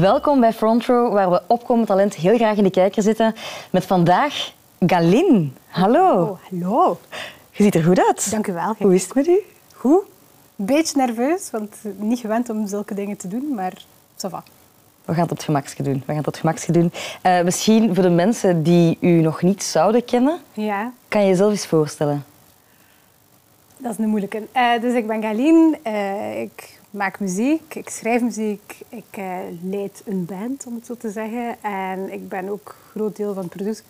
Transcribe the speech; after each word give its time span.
Welkom 0.00 0.40
bij 0.40 0.52
Front 0.52 0.86
Row, 0.86 1.12
waar 1.12 1.30
we 1.30 1.42
opkomend 1.46 1.86
talent 1.86 2.14
heel 2.14 2.36
graag 2.36 2.56
in 2.56 2.62
de 2.62 2.70
kijker 2.70 3.02
zitten. 3.02 3.34
Met 3.70 3.84
vandaag 3.84 4.52
Galin. 4.86 5.56
Hallo. 5.66 6.22
Oh, 6.22 6.38
hallo. 6.50 6.98
Je 7.50 7.62
ziet 7.62 7.74
er 7.74 7.82
goed 7.82 8.06
uit. 8.06 8.30
Dank 8.30 8.46
u 8.46 8.52
wel. 8.52 8.74
Hoe 8.78 8.94
is 8.94 9.02
het 9.02 9.14
met 9.14 9.26
u? 9.26 9.38
Goed. 9.74 10.02
Beetje 10.56 10.96
nerveus, 10.96 11.50
want 11.50 11.76
niet 11.96 12.18
gewend 12.18 12.50
om 12.50 12.66
zulke 12.66 12.94
dingen 12.94 13.16
te 13.16 13.28
doen, 13.28 13.54
maar 13.54 13.72
ça 14.16 14.28
va. 14.30 14.42
We 15.04 15.12
gaan 15.12 15.22
het 15.22 15.30
op 15.30 15.36
het 15.36 15.42
gemakje 15.42 15.82
doen. 15.82 15.94
We 15.94 16.04
gaan 16.06 16.16
het 16.16 16.26
op 16.26 16.32
het 16.32 16.40
gemakje 16.40 16.72
doen. 16.72 16.92
Uh, 17.22 17.42
misschien 17.42 17.94
voor 17.94 18.04
de 18.04 18.10
mensen 18.10 18.62
die 18.62 18.96
u 19.00 19.20
nog 19.20 19.42
niet 19.42 19.62
zouden 19.62 20.04
kennen, 20.04 20.38
ja. 20.52 20.92
kan 21.08 21.20
je 21.20 21.28
jezelf 21.28 21.50
eens 21.50 21.66
voorstellen? 21.66 22.24
Dat 23.76 23.92
is 23.92 23.98
een 23.98 24.08
moeilijke. 24.08 24.42
Uh, 24.56 24.80
dus 24.80 24.94
ik 24.94 25.06
ben 25.06 25.22
Galine, 25.22 25.78
uh, 25.86 26.40
ik 26.40 26.80
maak 26.92 27.20
muziek, 27.20 27.74
ik 27.74 27.88
schrijf 27.88 28.22
muziek, 28.22 28.76
ik 28.88 29.18
uh, 29.18 29.36
leid 29.62 30.02
een 30.04 30.24
band, 30.24 30.66
om 30.66 30.74
het 30.74 30.86
zo 30.86 30.96
te 30.96 31.10
zeggen. 31.10 31.56
En 31.62 32.12
ik 32.12 32.28
ben 32.28 32.48
ook 32.48 32.76
groot 32.90 33.16
deel 33.16 33.34
van 33.34 33.42
het 33.42 33.52
produc 33.52 33.82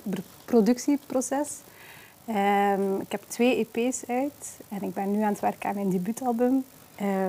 productieproces. 0.45 1.49
Um, 2.29 3.01
ik 3.01 3.13
heb 3.13 3.23
twee 3.29 3.69
EP's 3.73 4.03
uit 4.09 4.59
en 4.69 4.83
ik 4.83 4.95
ben 4.95 5.13
nu 5.13 5.23
aan 5.23 5.33
het 5.33 5.41
werken 5.41 5.69
aan 5.69 5.75
mijn 5.75 5.91
debuutalbum. 5.91 6.65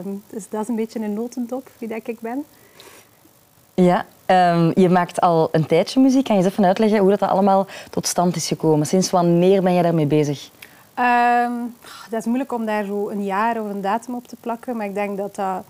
Um, 0.03 0.23
dus 0.29 0.49
dat 0.49 0.61
is 0.61 0.67
een 0.67 0.75
beetje 0.75 0.99
een 0.99 1.13
notendop 1.13 1.69
wie 1.77 1.87
dat 1.87 2.07
ik 2.07 2.19
ben. 2.19 2.45
Ja, 3.73 4.05
um, 4.25 4.71
je 4.75 4.89
maakt 4.89 5.21
al 5.21 5.49
een 5.51 5.65
tijdje 5.65 5.99
muziek. 5.99 6.23
Kan 6.23 6.35
je 6.35 6.43
eens 6.43 6.51
even 6.51 6.65
uitleggen 6.65 6.99
hoe 6.99 7.09
dat 7.09 7.21
allemaal 7.21 7.67
tot 7.89 8.07
stand 8.07 8.35
is 8.35 8.47
gekomen? 8.47 8.87
Sinds 8.87 9.09
wanneer 9.09 9.61
ben 9.61 9.73
je 9.73 9.81
daarmee 9.81 10.05
bezig? 10.05 10.49
Um, 10.99 11.75
dat 12.09 12.19
is 12.19 12.25
moeilijk 12.25 12.51
om 12.51 12.65
daar 12.65 12.83
zo 12.83 13.09
een 13.09 13.23
jaar 13.23 13.61
of 13.61 13.69
een 13.69 13.81
datum 13.81 14.15
op 14.15 14.27
te 14.27 14.35
plakken. 14.39 14.77
Maar 14.77 14.85
ik 14.85 14.93
denk 14.93 15.17
dat 15.17 15.35
dat... 15.35 15.63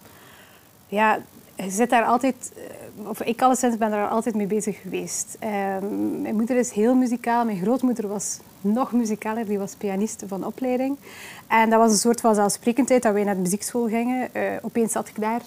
Ja, 0.87 1.19
je 1.55 1.69
zit 1.69 1.89
daar 1.89 2.03
altijd... 2.03 2.51
eh, 2.55 3.07
Of 3.09 3.21
ik 3.21 3.41
alleszins 3.41 3.77
ben 3.77 3.91
daar 3.91 4.07
altijd 4.07 4.35
mee 4.35 4.47
bezig 4.47 4.81
geweest. 4.81 5.37
Um, 5.81 6.21
mijn 6.21 6.35
moeder 6.35 6.57
is 6.57 6.71
heel 6.71 6.95
muzikaal. 6.95 7.45
Mijn 7.45 7.61
grootmoeder 7.61 8.07
was 8.07 8.39
nog 8.61 8.91
muzikaler. 8.91 9.45
Die 9.45 9.59
was 9.59 9.75
pianiste 9.75 10.27
van 10.27 10.45
opleiding. 10.45 10.97
En 11.47 11.69
dat 11.69 11.79
was 11.79 11.91
een 11.91 11.97
soort 11.97 12.21
van 12.21 12.35
zelfsprekendheid 12.35 13.03
dat 13.03 13.13
wij 13.13 13.23
naar 13.23 13.35
de 13.35 13.41
muziekschool 13.41 13.87
gingen. 13.87 14.29
Uh, 14.33 14.41
opeens 14.61 14.91
zat 14.91 15.07
ik 15.07 15.19
daar. 15.19 15.41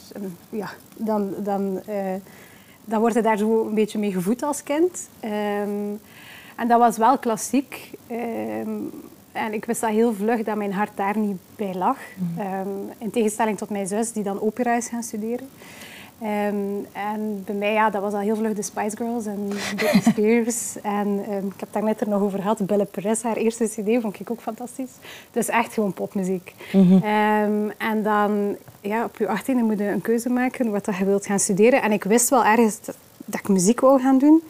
Ja, 0.50 0.70
dan... 0.96 1.34
dan 1.38 1.80
uh, 1.88 2.14
dan 2.88 3.00
word 3.00 3.14
je 3.14 3.20
daar 3.20 3.38
zo 3.38 3.66
een 3.66 3.74
beetje 3.74 3.98
mee 3.98 4.12
gevoed 4.12 4.42
als 4.42 4.62
kind. 4.62 5.08
Um, 5.24 6.00
en 6.56 6.68
dat 6.68 6.78
was 6.78 6.96
wel 6.96 7.18
klassiek. 7.18 7.90
En 9.36 9.52
ik 9.52 9.64
wist 9.64 9.80
dat 9.80 9.90
heel 9.90 10.14
vlug 10.14 10.42
dat 10.42 10.56
mijn 10.56 10.72
hart 10.72 10.90
daar 10.94 11.18
niet 11.18 11.36
bij 11.56 11.74
lag. 11.74 11.96
Mm. 12.16 12.40
Um, 12.40 12.90
in 12.98 13.10
tegenstelling 13.10 13.58
tot 13.58 13.70
mijn 13.70 13.86
zus, 13.86 14.12
die 14.12 14.22
dan 14.22 14.40
opera 14.40 14.76
is 14.76 14.88
gaan 14.88 15.02
studeren. 15.02 15.48
Um, 16.22 16.86
en 16.92 17.42
bij 17.44 17.54
mij, 17.54 17.72
ja, 17.72 17.90
dat 17.90 18.02
was 18.02 18.12
al 18.12 18.20
heel 18.20 18.36
vlug 18.36 18.52
de 18.52 18.62
Spice 18.62 18.96
Girls 18.96 19.26
en 19.26 19.48
Britney 19.76 20.02
Spears. 20.12 20.80
en 20.82 21.08
um, 21.08 21.46
ik 21.46 21.60
heb 21.60 21.68
daar 21.72 21.82
net 21.82 22.00
er 22.00 22.08
nog 22.08 22.22
over 22.22 22.38
gehad. 22.38 22.66
Belle 22.66 22.84
Perez, 22.84 23.22
haar 23.22 23.36
eerste 23.36 23.64
cd, 23.64 24.00
vond 24.02 24.20
ik 24.20 24.30
ook 24.30 24.40
fantastisch. 24.40 24.90
Dus 25.30 25.48
echt 25.48 25.74
gewoon 25.74 25.92
popmuziek. 25.92 26.54
Mm 26.72 26.88
-hmm. 26.88 26.94
um, 26.94 27.72
en 27.78 28.02
dan, 28.02 28.56
ja, 28.80 29.04
op 29.04 29.16
je 29.16 29.26
18e 29.26 29.64
moet 29.64 29.78
je 29.78 29.88
een 29.88 30.00
keuze 30.00 30.28
maken 30.28 30.70
wat 30.70 30.88
je 30.98 31.04
wilt 31.04 31.26
gaan 31.26 31.40
studeren. 31.40 31.82
En 31.82 31.92
ik 31.92 32.04
wist 32.04 32.28
wel 32.28 32.44
ergens 32.44 32.80
dat, 32.84 32.96
dat 33.24 33.40
ik 33.40 33.48
muziek 33.48 33.80
wou 33.80 34.00
gaan 34.00 34.18
doen. 34.18 34.42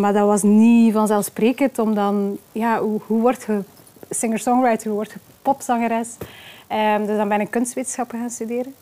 maar 0.00 0.12
dat 0.12 0.26
was 0.26 0.42
niet 0.42 0.92
vanzelfsprekend, 0.92 1.78
om 1.78 1.94
dan, 1.94 2.38
ja, 2.52 2.80
hoe, 2.80 3.00
hoe 3.06 3.20
word 3.20 3.44
je 3.46 3.62
singer-songwriter, 4.10 4.86
hoe 4.86 4.96
word 4.96 5.10
je 5.10 5.18
popzangeres? 5.42 6.16
dus 7.06 7.16
dan 7.16 7.28
ben 7.28 7.40
ik 7.40 7.50
kunstwetenschappen 7.50 8.18
gaan 8.18 8.30
studeren. 8.30 8.74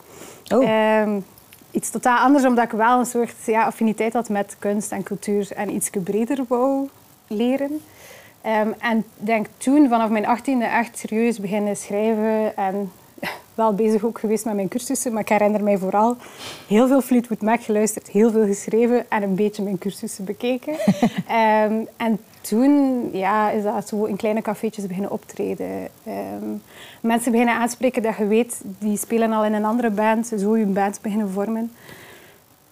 Oh 0.49 1.23
iets 1.71 1.91
totaal 1.91 2.19
anders, 2.19 2.45
omdat 2.45 2.65
ik 2.65 2.71
wel 2.71 2.99
een 2.99 3.07
soort 3.07 3.45
ja, 3.47 3.65
affiniteit 3.65 4.13
had 4.13 4.29
met 4.29 4.57
kunst 4.59 4.93
en 4.93 5.03
cultuur 5.03 5.49
en 5.57 5.75
iets 5.75 5.91
breder 6.05 6.45
wou 6.49 6.89
leren. 7.27 7.83
Um, 8.47 8.75
en 8.79 9.05
denk 9.17 9.47
toen, 9.57 9.89
vanaf 9.89 10.11
mijn 10.11 10.27
achttiende, 10.27 10.65
echt 10.65 10.99
serieus 10.99 11.41
beginnen 11.41 11.77
schrijven 11.77 12.57
en 12.57 12.93
wel 13.59 13.75
bezig 13.75 14.05
ook 14.05 14.19
geweest 14.19 14.45
met 14.45 14.55
mijn 14.55 14.69
cursussen, 14.69 15.13
maar 15.13 15.23
ik 15.23 15.29
herinner 15.29 15.63
mij 15.63 15.79
vooral 15.79 16.17
heel 16.67 16.89
veel 16.89 17.01
Fleetwood 17.01 17.43
Mac 17.43 17.63
geluisterd, 17.63 18.09
heel 18.09 18.31
veel 18.31 18.47
geschreven 18.47 19.11
en 19.11 19.23
een 19.23 19.35
beetje 19.35 19.63
mijn 19.63 19.79
cursussen 19.79 20.25
bekeken. 20.25 20.73
um, 20.73 21.87
en 22.07 22.19
toen 22.41 23.03
ja, 23.13 23.51
is 23.51 23.63
dat 23.63 23.89
zo 23.89 24.05
in 24.05 24.17
kleine 24.17 24.43
cafeetjes 24.43 24.87
beginnen 24.87 25.11
optreden. 25.11 25.89
Um, 26.07 26.63
mensen 27.01 27.31
beginnen 27.31 27.55
aanspreken 27.55 28.03
dat 28.03 28.17
je 28.17 28.27
weet, 28.27 28.61
die 28.79 28.97
spelen 28.97 29.33
al 29.33 29.45
in 29.45 29.55
een 29.55 29.65
andere 29.65 29.91
band, 29.91 30.33
zo 30.39 30.57
je 30.57 30.65
band 30.65 30.99
beginnen 31.03 31.31
vormen. 31.31 31.73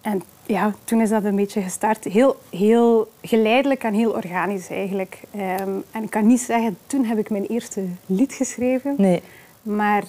En 0.01 0.21
ja, 0.45 0.73
toen 0.83 1.01
is 1.01 1.09
dat 1.09 1.23
een 1.23 1.35
beetje 1.35 1.61
gestart. 1.61 2.03
Heel, 2.03 2.35
heel 2.49 3.11
geleidelijk 3.21 3.83
en 3.83 3.93
heel 3.93 4.11
organisch 4.11 4.69
eigenlijk. 4.69 5.21
Um, 5.35 5.83
en 5.91 6.03
ik 6.03 6.09
kan 6.09 6.27
niet 6.27 6.41
zeggen, 6.41 6.77
toen 6.85 7.05
heb 7.05 7.17
ik 7.17 7.29
mijn 7.29 7.45
eerste 7.45 7.83
lied 8.05 8.33
geschreven. 8.33 8.95
Nee. 8.97 9.21
Maar 9.67 10.03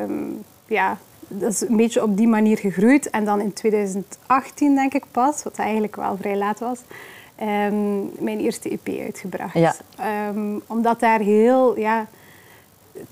um, 0.00 0.44
ja, 0.66 0.98
dat 1.28 1.52
is 1.52 1.60
een 1.60 1.76
beetje 1.76 2.02
op 2.02 2.16
die 2.16 2.28
manier 2.28 2.58
gegroeid. 2.58 3.10
En 3.10 3.24
dan 3.24 3.40
in 3.40 3.52
2018 3.52 4.74
denk 4.74 4.94
ik 4.94 5.04
pas, 5.10 5.42
wat 5.42 5.58
eigenlijk 5.58 5.96
wel 5.96 6.16
vrij 6.16 6.36
laat 6.36 6.58
was, 6.58 6.78
um, 7.40 8.10
mijn 8.18 8.38
eerste 8.38 8.68
EP 8.70 9.00
uitgebracht. 9.00 9.54
Ja. 9.54 9.74
Um, 10.28 10.62
omdat 10.66 11.00
daar 11.00 11.20
heel, 11.20 11.78
ja, 11.78 12.06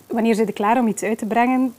wanneer 0.06 0.34
zit 0.34 0.48
ik 0.48 0.54
klaar 0.54 0.78
om 0.78 0.88
iets 0.88 1.02
uit 1.02 1.18
te 1.18 1.26
brengen, 1.26 1.74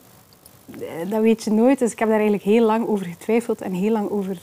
dat 1.08 1.22
weet 1.22 1.44
je 1.44 1.52
nooit. 1.52 1.80
Dus 1.80 1.92
ik 1.92 2.00
heb 2.00 2.08
daar 2.08 2.20
eigenlijk 2.20 2.48
heel 2.48 2.66
lang 2.66 2.88
over 2.88 3.06
getwijfeld 3.06 3.62
en 3.62 3.72
heel 3.72 3.92
lang 3.92 4.10
over, 4.10 4.38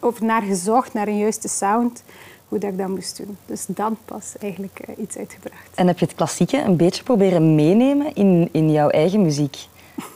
over 0.00 0.24
naar 0.24 0.42
gezocht, 0.42 0.92
naar 0.92 1.08
een 1.08 1.18
juiste 1.18 1.48
sound 1.48 2.02
hoe 2.50 2.58
dat 2.58 2.70
ik 2.70 2.78
dat 2.78 2.88
moest 2.88 3.16
doen. 3.16 3.36
Dus 3.46 3.64
dan 3.66 3.96
pas 4.04 4.34
eigenlijk 4.40 4.80
uh, 4.88 4.98
iets 4.98 5.16
uitgebracht. 5.16 5.74
En 5.74 5.86
heb 5.86 5.98
je 5.98 6.04
het 6.04 6.14
klassieke 6.14 6.62
een 6.62 6.76
beetje 6.76 7.02
proberen 7.02 7.54
meenemen 7.54 8.14
in, 8.14 8.48
in 8.52 8.70
jouw 8.70 8.88
eigen 8.88 9.22
muziek? 9.22 9.56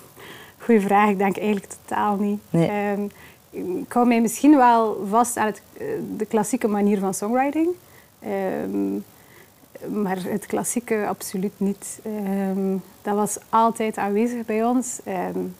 Goeie 0.64 0.80
vraag. 0.80 1.08
Ik 1.08 1.18
denk 1.18 1.36
eigenlijk 1.36 1.72
totaal 1.86 2.16
niet. 2.16 2.40
Nee. 2.50 2.92
Um, 2.92 3.10
ik 3.82 3.92
hou 3.92 4.06
mij 4.06 4.20
misschien 4.20 4.56
wel 4.56 5.06
vast 5.08 5.36
aan 5.36 5.46
het, 5.46 5.62
de 6.16 6.26
klassieke 6.26 6.68
manier 6.68 6.98
van 6.98 7.14
songwriting. 7.14 7.68
Um, 8.62 9.04
maar 9.88 10.18
het 10.22 10.46
klassieke 10.46 11.06
absoluut 11.06 11.52
niet. 11.56 12.00
Um, 12.50 12.82
dat 13.02 13.14
was 13.14 13.38
altijd 13.48 13.96
aanwezig 13.96 14.46
bij 14.46 14.64
ons. 14.64 15.00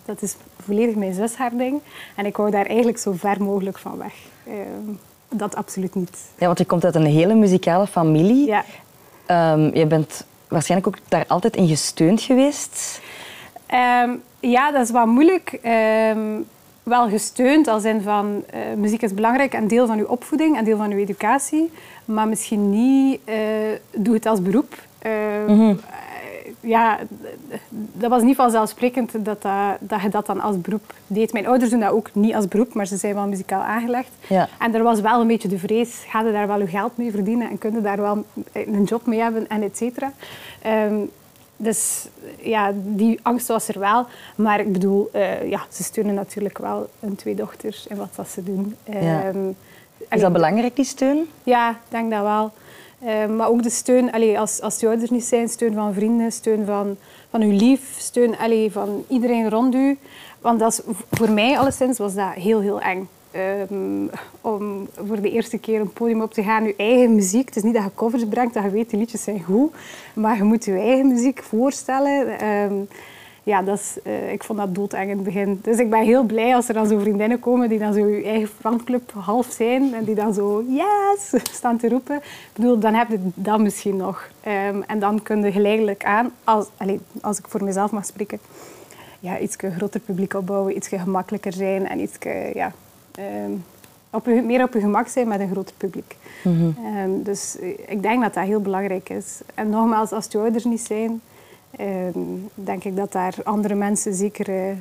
dat 0.04 0.22
is 0.22 0.36
volledig 0.62 0.94
mijn 0.94 1.14
zus 1.14 1.34
haar 1.34 1.56
ding. 1.56 1.80
En 2.16 2.26
ik 2.26 2.36
hou 2.36 2.50
daar 2.50 2.66
eigenlijk 2.66 2.98
zo 2.98 3.12
ver 3.12 3.42
mogelijk 3.42 3.78
van 3.78 3.98
weg 3.98 4.14
dat 5.38 5.56
absoluut 5.56 5.94
niet. 5.94 6.18
Ja, 6.38 6.46
want 6.46 6.58
je 6.58 6.64
komt 6.64 6.84
uit 6.84 6.94
een 6.94 7.06
hele 7.06 7.34
muzikale 7.34 7.86
familie. 7.86 8.46
Ja. 8.46 8.64
Um, 9.52 9.74
je 9.74 9.86
bent 9.86 10.24
waarschijnlijk 10.48 10.96
ook 10.96 11.02
daar 11.08 11.24
altijd 11.28 11.56
in 11.56 11.68
gesteund 11.68 12.20
geweest. 12.20 13.00
Um, 14.04 14.22
ja, 14.40 14.72
dat 14.72 14.82
is 14.82 14.90
wat 14.90 15.06
moeilijk. 15.06 15.58
Um, 16.14 16.46
wel 16.82 17.08
gesteund 17.08 17.68
als 17.68 17.84
in 17.84 18.02
van 18.02 18.44
uh, 18.54 18.60
muziek 18.76 19.02
is 19.02 19.14
belangrijk 19.14 19.54
en 19.54 19.68
deel 19.68 19.86
van 19.86 19.98
uw 19.98 20.06
opvoeding 20.06 20.56
en 20.56 20.64
deel 20.64 20.76
van 20.76 20.90
uw 20.90 20.98
educatie. 20.98 21.70
Maar 22.04 22.28
misschien 22.28 22.70
niet 22.70 23.20
uh, 23.24 23.34
doe 23.90 24.14
het 24.14 24.26
als 24.26 24.42
beroep. 24.42 24.82
Mm 25.46 25.58
-hmm. 25.58 25.80
Ja, 26.64 26.98
dat 27.68 28.10
was 28.10 28.22
niet 28.22 28.36
vanzelfsprekend 28.36 29.24
dat, 29.24 29.42
dat, 29.42 29.52
dat 29.80 30.00
je 30.00 30.08
dat 30.08 30.26
dan 30.26 30.40
als 30.40 30.60
beroep 30.60 30.94
deed. 31.06 31.32
Mijn 31.32 31.46
ouders 31.46 31.70
doen 31.70 31.80
dat 31.80 31.92
ook 31.92 32.10
niet 32.12 32.34
als 32.34 32.48
beroep, 32.48 32.74
maar 32.74 32.86
ze 32.86 32.96
zijn 32.96 33.14
wel 33.14 33.26
muzikaal 33.26 33.62
aangelegd. 33.62 34.10
Ja. 34.28 34.48
En 34.58 34.74
er 34.74 34.82
was 34.82 35.00
wel 35.00 35.20
een 35.20 35.26
beetje 35.26 35.48
de 35.48 35.58
vrees, 35.58 36.04
ga 36.08 36.22
je 36.22 36.32
daar 36.32 36.46
wel 36.46 36.60
je 36.60 36.66
geld 36.66 36.96
mee 36.96 37.10
verdienen 37.10 37.50
en 37.50 37.58
kun 37.58 37.72
je 37.72 37.80
daar 37.80 38.00
wel 38.00 38.24
een 38.52 38.84
job 38.84 39.06
mee 39.06 39.20
hebben 39.20 39.48
en 39.48 39.62
et 39.62 39.76
cetera. 39.76 40.12
Um, 40.66 41.10
dus 41.56 42.08
ja, 42.40 42.72
die 42.74 43.18
angst 43.22 43.48
was 43.48 43.68
er 43.68 43.78
wel. 43.78 44.06
Maar 44.36 44.60
ik 44.60 44.72
bedoel, 44.72 45.10
uh, 45.14 45.50
ja, 45.50 45.60
ze 45.68 45.82
steunen 45.82 46.14
natuurlijk 46.14 46.58
wel 46.58 46.88
hun 47.00 47.16
twee 47.16 47.34
dochters 47.34 47.86
in 47.86 47.96
wat 47.96 48.12
dat 48.14 48.28
ze 48.28 48.42
doen. 48.42 48.76
Ja. 48.84 49.26
Um, 49.26 49.56
is 50.08 50.20
dat 50.20 50.32
belangrijk, 50.32 50.76
die 50.76 50.84
steun? 50.84 51.28
Ja, 51.42 51.70
ik 51.70 51.76
denk 51.88 52.10
dat 52.10 52.22
wel. 52.22 52.52
Uh, 53.04 53.26
maar 53.36 53.48
ook 53.48 53.62
de 53.62 53.70
steun, 53.70 54.36
als, 54.36 54.60
als 54.60 54.80
je 54.80 54.88
ouders 54.88 55.10
niet 55.10 55.24
zijn, 55.24 55.48
steun 55.48 55.74
van 55.74 55.94
vrienden, 55.94 56.32
steun 56.32 56.64
van, 56.64 56.96
van 57.30 57.42
uw 57.42 57.50
lief, 57.50 57.94
steun 57.98 58.34
van 58.70 59.04
iedereen 59.08 59.50
rond 59.50 59.74
u. 59.74 59.98
Want 60.40 60.58
dat 60.58 60.72
is, 60.72 60.80
voor 61.10 61.30
mij 61.30 61.58
alleszins 61.58 61.98
was 61.98 62.14
dat 62.14 62.32
heel, 62.32 62.60
heel 62.60 62.80
eng. 62.80 63.08
Um, 63.70 64.10
om 64.40 64.88
voor 65.06 65.20
de 65.20 65.30
eerste 65.30 65.58
keer 65.58 65.80
een 65.80 65.92
podium 65.92 66.22
op 66.22 66.34
te 66.34 66.42
gaan, 66.42 66.64
je 66.64 66.74
eigen 66.76 67.14
muziek. 67.14 67.46
Het 67.46 67.56
is 67.56 67.62
niet 67.62 67.74
dat 67.74 67.82
je 67.82 67.90
covers 67.94 68.24
brengt, 68.24 68.54
dat 68.54 68.62
je 68.62 68.70
weet, 68.70 68.90
die 68.90 68.98
liedjes 68.98 69.22
zijn 69.22 69.42
goed. 69.42 69.72
Maar 70.14 70.36
je 70.36 70.42
moet 70.42 70.64
je 70.64 70.72
eigen 70.72 71.08
muziek 71.08 71.42
voorstellen. 71.42 72.46
Um, 72.48 72.88
ja, 73.44 73.62
dat 73.62 73.78
is, 73.78 73.98
uh, 74.04 74.32
ik 74.32 74.44
vond 74.44 74.58
dat 74.58 74.74
doodeng 74.74 75.10
in 75.10 75.16
het 75.16 75.24
begin. 75.24 75.58
Dus 75.62 75.78
ik 75.78 75.90
ben 75.90 76.02
heel 76.02 76.22
blij 76.22 76.54
als 76.54 76.68
er 76.68 76.74
dan 76.74 76.86
zo 76.86 76.98
vriendinnen 76.98 77.40
komen 77.40 77.68
die 77.68 77.78
dan 77.78 77.92
zo 77.92 78.06
je 78.06 78.22
eigen 78.22 78.48
fanclub 78.60 79.12
half 79.12 79.46
zijn 79.50 79.94
en 79.94 80.04
die 80.04 80.14
dan 80.14 80.34
zo 80.34 80.64
yes 80.68 81.42
staan 81.58 81.76
te 81.76 81.88
roepen. 81.88 82.16
Ik 82.16 82.50
bedoel, 82.54 82.78
dan 82.78 82.94
heb 82.94 83.08
je 83.08 83.18
dat 83.34 83.60
misschien 83.60 83.96
nog. 83.96 84.28
Um, 84.46 84.82
en 84.82 84.98
dan 84.98 85.22
kun 85.22 85.42
je 85.42 85.52
geleidelijk 85.52 86.04
aan, 86.04 86.30
als, 86.44 86.66
allez, 86.76 86.98
als 87.20 87.38
ik 87.38 87.44
voor 87.48 87.64
mezelf 87.64 87.90
mag 87.90 88.04
spreken, 88.04 88.38
ja, 89.20 89.38
iets 89.38 89.56
groter 89.76 90.00
publiek 90.00 90.34
opbouwen, 90.34 90.76
iets 90.76 90.88
gemakkelijker 90.88 91.52
zijn 91.52 91.88
en 91.88 92.00
iets 92.00 92.16
ja, 92.54 92.72
ehm, 93.14 93.52
op 94.10 94.26
je, 94.26 94.42
meer 94.42 94.62
op 94.62 94.72
je 94.72 94.80
gemak 94.80 95.08
zijn 95.08 95.28
met 95.28 95.40
een 95.40 95.50
groot 95.50 95.72
publiek. 95.76 96.16
Mhm. 96.42 96.70
Ehm, 96.84 97.22
dus 97.22 97.58
eh, 97.58 97.68
ik 97.68 98.02
denk 98.02 98.22
dat 98.22 98.34
dat 98.34 98.44
heel 98.44 98.60
belangrijk 98.60 99.08
is. 99.08 99.40
En 99.54 99.70
nogmaals, 99.70 100.12
als 100.12 100.26
je 100.30 100.38
ouders 100.38 100.64
niet 100.64 100.80
zijn, 100.80 101.10
ehm, 101.10 101.33
denk 102.54 102.84
ik 102.84 102.96
dat 102.96 103.12
daar 103.12 103.34
andere 103.44 103.74
mensen 103.74 104.14
zeker 104.14 104.48
eh, 104.48 104.72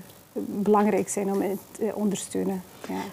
belangrijk 0.45 1.09
zijn 1.09 1.31
om 1.31 1.41
het 1.41 1.57
te 1.71 1.91
ondersteunen. 1.93 2.63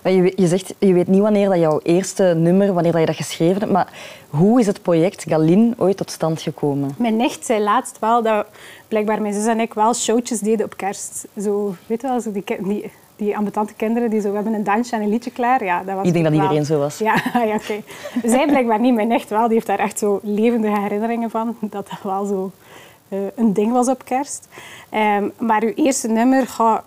Ja. 0.03 0.11
Je, 0.11 0.33
je 0.37 0.47
zegt, 0.47 0.75
je 0.79 0.93
weet 0.93 1.07
niet 1.09 1.21
wanneer 1.21 1.49
dat 1.49 1.59
jouw 1.59 1.81
eerste 1.83 2.25
nummer, 2.37 2.73
wanneer 2.73 2.93
dat 2.93 3.01
je 3.01 3.07
dat 3.07 3.17
geschreven 3.17 3.61
hebt, 3.61 3.73
maar 3.73 3.93
hoe 4.31 4.61
is 4.61 4.67
het 4.67 4.83
project 4.83 5.25
Galin 5.29 5.75
ooit 5.79 5.97
tot 5.97 6.11
stand 6.11 6.41
gekomen? 6.43 6.95
Mijn 6.99 7.17
nicht 7.17 7.45
zei 7.47 7.63
laatst 7.63 7.99
wel 7.99 8.23
dat 8.23 8.47
blijkbaar 8.89 9.23
mijn 9.23 9.35
zus 9.35 9.47
en 9.47 9.61
ik 9.61 9.75
wel 9.75 9.95
showtjes 9.95 10.39
deden 10.41 10.65
op 10.67 10.77
kerst. 10.77 11.27
Zo, 11.43 11.75
weet 11.87 12.01
je 12.01 12.07
wel, 12.09 12.21
zo 12.21 12.33
die, 12.33 12.45
die, 12.61 12.91
die 13.17 13.37
ambetante 13.37 13.75
kinderen 13.75 14.11
die 14.11 14.21
zo, 14.21 14.29
we 14.29 14.35
hebben 14.35 14.55
een 14.55 14.65
dansje 14.65 14.97
en 14.97 15.03
een 15.03 15.09
liedje 15.09 15.31
klaar. 15.31 15.65
Ja, 15.65 15.83
dat 15.85 15.95
was 15.95 16.07
Ik 16.07 16.13
denk 16.13 16.25
dat 16.25 16.33
wel- 16.35 16.43
iedereen 16.43 16.65
zo 16.65 16.79
was. 16.79 16.99
Ja, 16.99 17.15
ja 17.51 17.55
oké. 17.55 17.81
Zij 18.25 18.47
blijkbaar 18.47 18.81
niet, 18.81 18.95
mijn 18.95 19.09
nicht 19.09 19.29
wel. 19.31 19.45
Die 19.45 19.55
heeft 19.55 19.67
daar 19.67 19.79
echt 19.79 19.99
zo 19.99 20.21
levendige 20.23 20.81
herinneringen 20.81 21.31
van. 21.31 21.57
Dat 21.61 21.89
dat 21.89 22.03
wel 22.03 22.25
zo 22.25 22.51
eh, 22.55 22.90
een 23.35 23.53
ding 23.53 23.73
was 23.73 23.89
op 23.89 24.05
kerst. 24.05 24.49
Ehm, 24.89 25.29
maar 25.39 25.63
uw 25.63 25.73
eerste 25.75 26.09
nummer... 26.09 26.47
ga- 26.47 26.85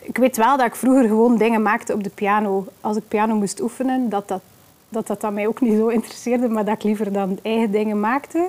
ik 0.00 0.16
weet 0.18 0.36
wel 0.36 0.56
dat 0.56 0.66
ik 0.66 0.74
vroeger 0.74 1.04
gewoon 1.06 1.36
dingen 1.36 1.62
maakte 1.62 1.92
op 1.94 2.04
de 2.04 2.10
piano. 2.10 2.66
Als 2.80 2.96
ik 2.96 3.08
piano 3.08 3.34
moest 3.34 3.60
oefenen, 3.60 4.08
dat 4.08 4.28
dat, 4.28 4.40
dat, 4.88 5.06
dat, 5.06 5.20
dat 5.20 5.32
mij 5.32 5.46
ook 5.46 5.60
niet 5.60 5.76
zo 5.78 5.86
interesseerde. 5.88 6.48
Maar 6.48 6.64
dat 6.64 6.74
ik 6.74 6.82
liever 6.82 7.12
dan 7.12 7.38
eigen 7.42 7.70
dingen 7.70 8.00
maakte. 8.00 8.48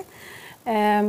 Ehm, 0.62 1.04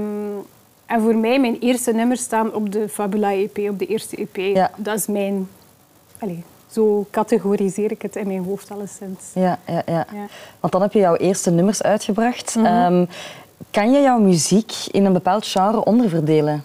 en 0.85 1.01
voor 1.01 1.15
mij, 1.15 1.39
mijn 1.39 1.59
eerste 1.59 1.91
nummers 1.91 2.21
staan 2.21 2.53
op 2.53 2.71
de 2.71 2.89
Fabula 2.89 3.31
EP, 3.33 3.57
op 3.57 3.79
de 3.79 3.85
eerste 3.85 4.15
EP. 4.15 4.35
Ja. 4.35 4.71
Dat 4.75 4.97
is 4.97 5.07
mijn... 5.07 5.50
Allee, 6.19 6.44
zo 6.71 7.06
categoriseer 7.11 7.91
ik 7.91 8.01
het 8.01 8.15
in 8.15 8.27
mijn 8.27 8.44
hoofd 8.44 8.71
alleszins. 8.71 9.19
Ja, 9.33 9.59
ja, 9.65 9.81
ja. 9.85 10.06
Ja. 10.13 10.25
Want 10.59 10.73
dan 10.73 10.81
heb 10.81 10.94
je 10.94 11.00
jouw 11.00 11.15
eerste 11.15 11.51
nummers 11.51 11.83
uitgebracht. 11.83 12.56
Ehm, 12.56 13.06
kan 13.71 13.91
je 13.91 14.01
jouw 14.01 14.19
muziek 14.19 14.71
in 14.91 15.06
een 15.06 15.13
bepaald 15.13 15.45
genre 15.47 15.83
onderverdelen? 15.85 16.63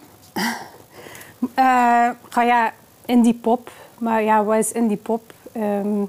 Ga 2.28 2.42
ja, 2.42 2.72
indie 3.04 3.34
pop. 3.34 3.70
Maar 3.98 4.22
ja, 4.22 4.44
wat 4.44 4.56
is 4.56 4.72
indie 4.72 4.96
pop? 4.96 5.32
Ehm, 5.52 6.02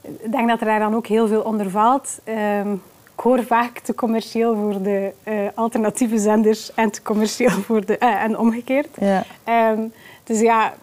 ik 0.00 0.32
denk 0.32 0.48
dat 0.48 0.60
er 0.60 0.66
daar 0.66 0.78
dan 0.78 0.94
ook 0.94 1.06
heel 1.06 1.28
veel 1.28 1.40
onder 1.40 1.70
valt. 1.70 2.18
Ehm, 2.24 2.72
ik 3.14 3.24
hoor 3.24 3.44
vaak 3.44 3.78
te 3.78 3.94
commercieel 3.94 4.56
voor 4.56 4.82
de 4.82 5.12
eh, 5.22 5.34
alternatieve 5.54 6.18
zenders 6.18 6.74
en 6.74 6.90
te 6.90 7.02
commercieel 7.02 7.50
voor 7.66 7.84
de... 7.86 7.98
eh, 7.98 8.22
en 8.22 8.38
omgekeerd. 8.38 8.88
Ja. 9.00 9.24
Ehm, 9.44 9.80
dus 10.24 10.40
ja, 10.40 10.74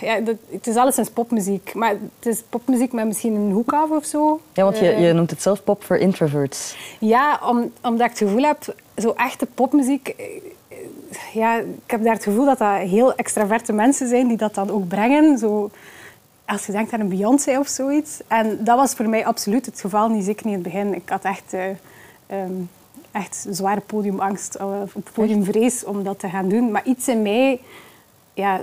ja 0.00 0.20
dat, 0.20 0.36
het 0.50 0.66
is 0.66 0.76
alleszins 0.76 1.10
popmuziek. 1.10 1.74
Maar 1.74 1.90
het 1.90 2.26
is 2.26 2.42
popmuziek 2.48 2.92
met 2.92 3.06
misschien 3.06 3.34
een 3.34 3.52
hoek 3.52 3.72
af 3.72 3.90
of 3.90 4.04
zo. 4.04 4.40
Ja, 4.52 4.62
want 4.64 4.78
je, 4.78 4.88
Eh, 4.88 5.06
je 5.06 5.12
noemt 5.12 5.30
het 5.30 5.42
zelf 5.42 5.64
pop 5.64 5.84
voor 5.84 5.96
introverts. 5.96 6.76
ja, 7.00 7.40
om, 7.46 7.72
omdat 7.82 8.00
ik 8.00 8.18
het 8.18 8.18
gevoel 8.28 8.42
heb, 8.42 8.74
zo 8.96 9.12
echte 9.16 9.46
popmuziek... 9.46 10.08
eh, 10.08 10.26
Ja, 11.34 11.56
ik 11.58 11.66
heb 11.90 12.02
daar 12.04 12.14
het 12.14 12.22
gevoel 12.22 12.44
dat 12.44 12.58
dat 12.58 12.76
heel 12.78 13.14
extraverte 13.14 13.72
mensen 13.72 14.08
zijn 14.08 14.28
die 14.28 14.36
dat 14.36 14.54
dan 14.54 14.70
ook 14.70 14.88
brengen. 14.88 15.38
Zo, 15.38 15.70
als 16.44 16.66
je 16.66 16.72
denkt 16.72 16.92
aan 16.92 17.00
een 17.00 17.08
Beyoncé 17.08 17.58
of 17.58 17.68
zoiets. 17.68 18.20
En 18.26 18.58
dat 18.64 18.76
was 18.76 18.92
voor 18.94 19.08
mij 19.08 19.26
absoluut 19.26 19.66
het 19.66 19.80
geval, 19.80 20.08
niet 20.08 20.24
zeker 20.24 20.46
niet 20.46 20.56
in 20.56 20.62
het 20.64 20.72
begin. 20.72 20.94
Ik 20.94 21.08
had 21.08 21.22
echt, 21.24 21.52
eh, 21.52 21.64
ehm, 22.26 22.52
echt 23.12 23.46
zware 23.50 23.80
podiumangst, 23.80 24.56
of 24.60 24.92
podiumvrees 25.12 25.84
om 25.84 26.02
dat 26.04 26.18
te 26.18 26.28
gaan 26.28 26.48
doen. 26.48 26.70
Maar 26.70 26.84
iets 26.84 27.08
in 27.08 27.22
mij 27.22 27.60
ja, 28.40 28.60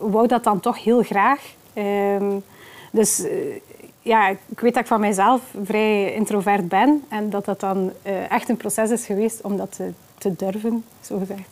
wou 0.00 0.26
dat 0.26 0.44
dan 0.44 0.60
toch 0.60 0.84
heel 0.84 1.02
graag. 1.02 1.40
Ehm, 1.74 2.38
dus 2.90 3.24
eh, 3.24 3.32
ja, 4.02 4.28
ik 4.28 4.60
weet 4.60 4.74
dat 4.74 4.82
ik 4.82 4.88
van 4.88 5.00
mijzelf 5.00 5.42
vrij 5.64 6.14
introvert 6.14 6.68
ben 6.68 7.04
en 7.08 7.30
dat 7.30 7.44
dat 7.44 7.60
dan 7.60 7.92
eh, 8.02 8.30
echt 8.30 8.48
een 8.48 8.56
proces 8.56 8.90
is 8.90 9.06
geweest 9.06 9.40
om 9.40 9.56
dat 9.56 9.80
te, 10.18 10.36
durven, 10.36 10.84
zo 11.00 11.18
gezegd. 11.18 11.48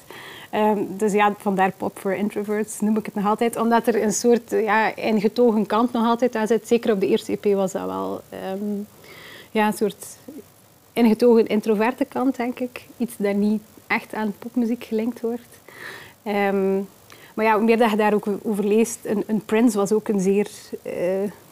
Ehm, 0.50 0.78
dus 0.88 1.12
ja, 1.12 1.34
vandaar 1.38 1.72
pop 1.76 1.98
voor 1.98 2.12
introverts 2.12 2.80
noem 2.80 2.96
ik 2.96 3.06
het 3.06 3.14
nog 3.14 3.26
altijd, 3.26 3.56
omdat 3.56 3.86
er 3.86 4.02
een 4.02 4.12
soort 4.12 4.50
ja, 4.50 4.96
ingetogen 4.96 5.66
kant 5.66 5.92
nog 5.92 6.06
altijd 6.06 6.36
aan 6.36 6.46
zit. 6.46 6.68
Zeker 6.68 6.92
op 6.92 7.00
de 7.00 7.06
eerste 7.06 7.38
EP 7.40 7.54
was 7.54 7.72
dat 7.72 7.86
wel 7.86 8.20
ehm, 8.28 8.82
ja, 9.50 9.66
een 9.66 9.72
soort 9.72 10.06
ingetogen 10.92 11.46
introverte 11.46 12.04
kant, 12.04 12.36
denk 12.36 12.58
ik. 12.60 12.84
Iets 12.96 13.14
dat 13.16 13.34
niet 13.34 13.62
echt 13.86 14.14
aan 14.14 14.34
popmuziek 14.38 14.84
gelinkt 14.84 15.20
wordt. 15.20 15.58
Ehm, 16.22 16.80
maar 17.40 17.48
ja, 17.48 17.56
hoe 17.56 17.64
meer 17.64 17.78
dat 17.78 17.90
je 17.90 17.96
daar 17.96 18.14
ook 18.14 18.26
over 18.42 18.64
leest, 18.64 18.98
een, 19.02 19.24
een 19.26 19.44
Prince 19.44 19.76
was 19.76 19.92
ook 19.92 20.08
een 20.08 20.20
zeer 20.20 20.48
eh, 20.82 20.92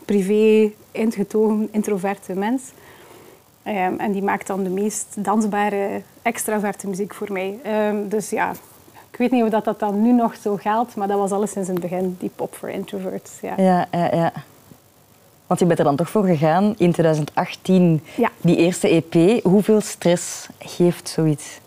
privé, 0.05 0.71
ingetogen, 0.91 1.69
introverte 1.71 2.35
mens. 2.35 2.63
Ehm, 3.63 3.95
en 3.99 4.13
die 4.13 4.23
maakt 4.23 4.47
dan 4.47 4.63
de 4.63 4.71
meest 4.71 5.07
dansbare, 5.17 6.03
extraverte 6.23 6.89
muziek 6.89 7.15
voor 7.15 7.33
mij. 7.33 7.59
Ehm, 7.63 7.97
dus 8.09 8.31
ja, 8.31 8.51
ik 9.11 9.19
weet 9.19 9.31
niet 9.31 9.43
of 9.43 9.49
dat, 9.49 9.65
dat 9.65 9.79
dan 9.79 10.03
nu 10.03 10.13
nog 10.13 10.37
zo 10.37 10.57
geldt, 10.57 10.97
maar 10.97 11.09
dat 11.09 11.19
was 11.19 11.31
alles 11.31 11.51
sinds 11.51 11.69
het 11.69 11.81
begin, 11.81 12.17
die 12.21 12.31
pop 12.35 12.55
voor 12.55 12.69
introverts. 12.69 13.33
Ja. 13.41 13.55
Ja, 13.57 13.87
ja, 13.93 14.15
ja. 14.15 14.33
Want 15.47 15.61
je 15.61 15.67
bent 15.67 15.79
er 15.79 15.85
dan 15.85 15.97
toch 15.97 16.11
voor 16.11 16.25
gegaan 16.25 16.75
in 16.79 16.93
2018, 16.93 18.03
Ja. 18.17 18.31
die 18.41 18.57
eerste 18.57 18.89
EP. 18.89 19.43
Hoeveel 19.45 19.81
stress 19.81 20.49
geeft 20.59 21.09
zoiets? 21.09 21.59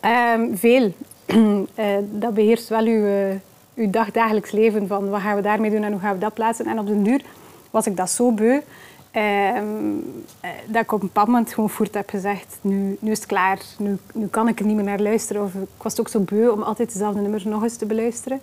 Ehm, 0.00 0.54
veel. 0.54 0.92
Eh, 1.74 1.86
dat 2.10 2.34
beheerst 2.34 2.68
wel 2.68 2.84
uw, 2.84 3.06
eh, 3.06 3.34
uw 3.80 3.90
dagdagelijks 3.90 4.50
leven 4.50 4.86
van 4.86 5.08
wat 5.08 5.20
gaan 5.20 5.36
we 5.36 5.42
daarmee 5.42 5.70
doen 5.70 5.82
en 5.82 5.92
hoe 5.92 6.00
gaan 6.00 6.14
we 6.14 6.20
dat 6.20 6.34
plaatsen. 6.34 6.66
En 6.66 6.78
op 6.78 6.86
den 6.86 7.02
duur 7.02 7.22
was 7.70 7.86
ik 7.86 7.96
dat 7.96 8.10
zo 8.10 8.32
beu 8.32 8.60
ehm, 9.10 9.64
eh, 10.40 10.50
dat 10.66 10.82
ik 10.82 10.92
op 10.92 11.00
een 11.00 11.06
bepaald 11.06 11.26
moment 11.26 11.52
gewoon 11.52 11.70
voert 11.70 11.94
heb 11.94 12.08
gezegd 12.08 12.58
nu, 12.60 12.96
nu 13.00 13.10
is 13.10 13.18
het 13.18 13.26
klaar, 13.26 13.58
nu, 13.78 13.96
nu 14.12 14.26
kan 14.26 14.48
ik 14.48 14.58
er 14.58 14.66
niet 14.66 14.76
meer 14.76 14.84
naar 14.84 15.00
luisteren. 15.00 15.42
Of 15.42 15.54
ik 15.54 15.82
was 15.82 16.00
ook 16.00 16.08
zo 16.08 16.20
beu 16.20 16.48
om 16.48 16.62
altijd 16.62 16.92
dezelfde 16.92 17.20
nummers 17.20 17.44
nog 17.44 17.62
eens 17.62 17.76
te 17.76 17.86
beluisteren. 17.86 18.40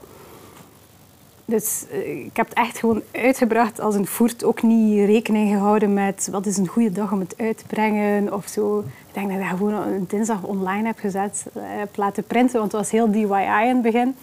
Dus 1.46 1.86
eh, 1.92 2.26
ik 2.26 2.38
heb 2.38 2.50
het 2.50 2.58
echt 2.58 2.78
gewoon 2.78 3.02
uitgebracht 3.12 3.80
als 3.80 3.96
een 3.96 4.08
voert. 4.08 4.44
Ook 4.44 4.62
niet 4.62 5.06
rekening 5.06 5.50
gehouden 5.50 5.94
met 5.94 6.28
wat 6.32 6.46
is 6.46 6.58
een 6.58 6.68
goede 6.68 6.92
dag 6.92 7.12
om 7.12 7.20
het 7.20 7.34
uit 7.38 7.58
te 7.58 7.66
brengen 7.66 8.34
of 8.34 8.48
zo. 8.48 8.80
Ik 8.80 9.14
denk 9.14 9.28
dat 9.28 9.36
ik 9.36 9.50
dat 9.50 9.58
gewoon 9.58 9.74
een 9.74 10.06
dinsdag 10.08 10.44
online 10.44 10.88
heb 10.88 11.00
gezet, 11.00 11.46
eh, 11.54 11.62
heb 11.66 11.96
laten 11.96 12.24
printen, 12.24 12.60
want 12.60 12.72
het 12.72 12.82
was 12.82 12.92
heel 12.92 13.12
DIY 13.12 13.68
in 13.68 13.74
het 13.74 13.82
begin. 13.82 14.16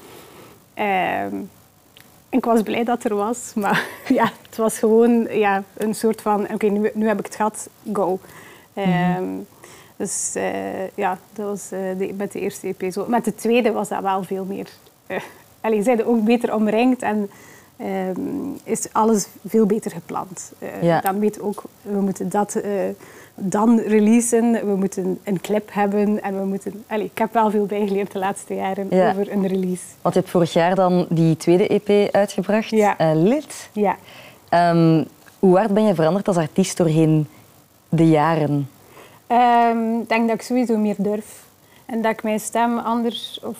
Ehm, 0.74 1.36
ik 2.28 2.44
was 2.44 2.62
blij 2.62 2.84
dat 2.84 3.04
er 3.04 3.14
was, 3.14 3.52
maar 3.54 3.84
ja, 4.08 4.30
het 4.46 4.56
was 4.56 4.78
gewoon 4.78 5.26
ja, 5.30 5.62
een 5.76 5.94
soort 5.94 6.20
van, 6.22 6.52
oké, 6.52 6.66
nu, 6.66 6.90
nu 6.94 7.06
heb 7.08 7.18
ik 7.18 7.24
het 7.26 7.36
gehad, 7.36 7.68
go. 7.92 8.18
Ehm, 8.74 9.24
Dus 9.96 10.32
eh, 10.34 10.88
ja, 10.94 11.18
dat 11.32 11.46
was 11.46 11.72
eh, 11.72 11.80
de, 11.98 12.12
met 12.16 12.32
de 12.32 12.40
eerste 12.40 12.74
EP 12.78 12.92
zo. 12.92 13.04
Met 13.08 13.24
de 13.24 13.34
tweede 13.34 13.72
was 13.72 13.88
dat 13.88 14.02
wel 14.02 14.22
veel 14.22 14.44
meer... 14.44 14.68
Uh, 15.06 15.16
allee, 15.60 15.82
zijn 15.82 15.98
er 15.98 16.08
ook 16.08 16.24
beter 16.24 16.54
omringd 16.54 17.02
en 17.02 17.30
ehm, 17.76 18.20
is 18.64 18.86
alles 18.92 19.26
veel 19.46 19.66
beter 19.66 19.90
gepland. 19.90 20.52
Eh, 20.58 20.82
Ja. 20.82 21.00
Dan 21.00 21.18
weet 21.18 21.40
ook, 21.40 21.62
we 21.82 22.00
moeten 22.00 22.28
dat 22.28 22.54
eh, 22.54 22.70
dan 23.34 23.78
releasen, 23.80 24.52
we 24.52 24.74
moeten 24.76 25.18
een 25.24 25.40
clip 25.40 25.68
hebben 25.72 26.22
en 26.22 26.38
we 26.38 26.44
moeten... 26.46 26.84
Allee, 26.88 27.04
ik 27.04 27.18
heb 27.18 27.32
wel 27.32 27.50
veel 27.50 27.66
bijgeleerd 27.66 28.12
de 28.12 28.18
laatste 28.18 28.54
jaren 28.54 28.86
Ja. 28.90 29.10
over 29.10 29.32
een 29.32 29.46
release. 29.46 29.82
Want 30.02 30.14
je 30.14 30.20
hebt 30.20 30.32
vorig 30.32 30.52
jaar 30.52 30.74
dan 30.74 31.06
die 31.08 31.36
tweede 31.36 31.68
EP 31.68 32.14
uitgebracht, 32.14 32.70
Ja. 32.70 32.98
eh, 32.98 33.10
Lid. 33.14 33.68
Ja. 33.72 33.96
Ehm, 34.48 35.04
hoe 35.38 35.56
hard 35.56 35.74
ben 35.74 35.86
je 35.86 35.94
veranderd 35.94 36.28
als 36.28 36.36
artiest 36.36 36.76
doorheen 36.76 37.28
de 37.88 38.08
jaren? 38.08 38.68
Ehm, 39.26 39.98
Ik 40.00 40.08
denk 40.08 40.26
dat 40.28 40.36
ik 40.36 40.42
sowieso 40.42 40.76
meer 40.76 40.94
durf. 40.98 41.44
En 41.86 42.02
dat 42.02 42.12
ik 42.12 42.22
mijn 42.22 42.40
stem 42.40 42.78
anders, 42.78 43.40
of, 43.42 43.58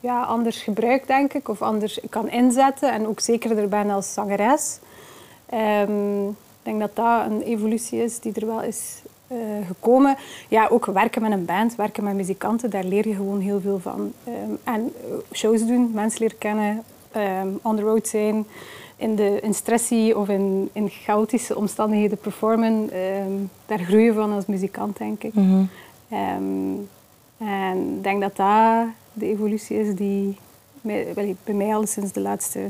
ja, 0.00 0.22
anders 0.22 0.62
gebruik, 0.62 1.06
denk 1.06 1.32
ik. 1.32 1.48
Of 1.48 1.62
anders 1.62 2.00
kan 2.10 2.30
inzetten. 2.30 2.92
En 2.92 3.06
ook 3.06 3.20
zekerder 3.20 3.68
ben 3.68 3.90
als 3.90 4.12
zangeres. 4.12 4.78
Ehm, 5.46 5.90
denk 6.66 6.80
dat 6.80 6.96
dat 6.96 7.30
een 7.30 7.42
evolutie 7.42 8.02
is 8.02 8.20
die 8.20 8.32
er 8.32 8.46
wel 8.46 8.62
is 8.62 9.02
eh, 9.26 9.38
gekomen. 9.66 10.16
Ja, 10.48 10.68
ook 10.70 10.86
werken 10.86 11.22
met 11.22 11.32
een 11.32 11.44
band, 11.44 11.74
werken 11.74 12.04
met 12.04 12.14
muzikanten, 12.14 12.70
daar 12.70 12.84
leer 12.84 13.08
je 13.08 13.14
gewoon 13.14 13.40
heel 13.40 13.60
veel 13.60 13.78
van. 13.78 14.12
Ehm, 14.24 14.50
en 14.64 14.92
eh, 15.00 15.14
shows 15.32 15.66
doen, 15.66 15.90
mensen 15.94 16.20
leren 16.20 16.38
kennen, 16.38 16.82
ehm, 17.12 17.48
on 17.62 17.76
the 17.76 17.82
road 17.82 18.08
zijn, 18.08 18.46
in, 18.96 19.16
de, 19.16 19.40
in 19.42 19.54
stressie 19.54 20.18
of 20.18 20.28
in, 20.28 20.68
in 20.72 20.88
chaotische 20.88 21.56
omstandigheden 21.56 22.18
performen. 22.18 22.90
Ehm, 22.90 23.32
daar 23.66 23.78
groei 23.78 24.04
je 24.04 24.12
van 24.12 24.32
als 24.32 24.46
muzikant, 24.46 24.98
denk 24.98 25.22
ik. 25.22 25.34
Ehm, 26.08 26.74
en 27.38 27.94
ik 27.96 28.02
denk 28.02 28.20
dat 28.20 28.36
dat 28.36 28.86
de 29.12 29.26
evolutie 29.26 29.78
is 29.78 29.94
die 29.94 30.36
bij 31.44 31.54
mij 31.54 31.74
al 31.74 31.86
sinds 31.86 32.12
de 32.12 32.20
laatste 32.20 32.60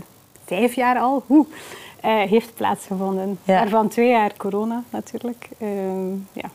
vijf 0.45 0.75
jaar 0.75 0.99
al 0.99 1.23
hoe, 1.27 1.47
heeft 2.11 2.55
plaatsgevonden. 2.55 3.39
Ja. 3.45 3.59
Waarvan 3.59 3.89
twee 3.89 4.09
jaar 4.09 4.33
corona 4.37 4.83
natuurlijk. 4.91 5.49
Ehm, 5.59 6.11
ja. 6.33 6.51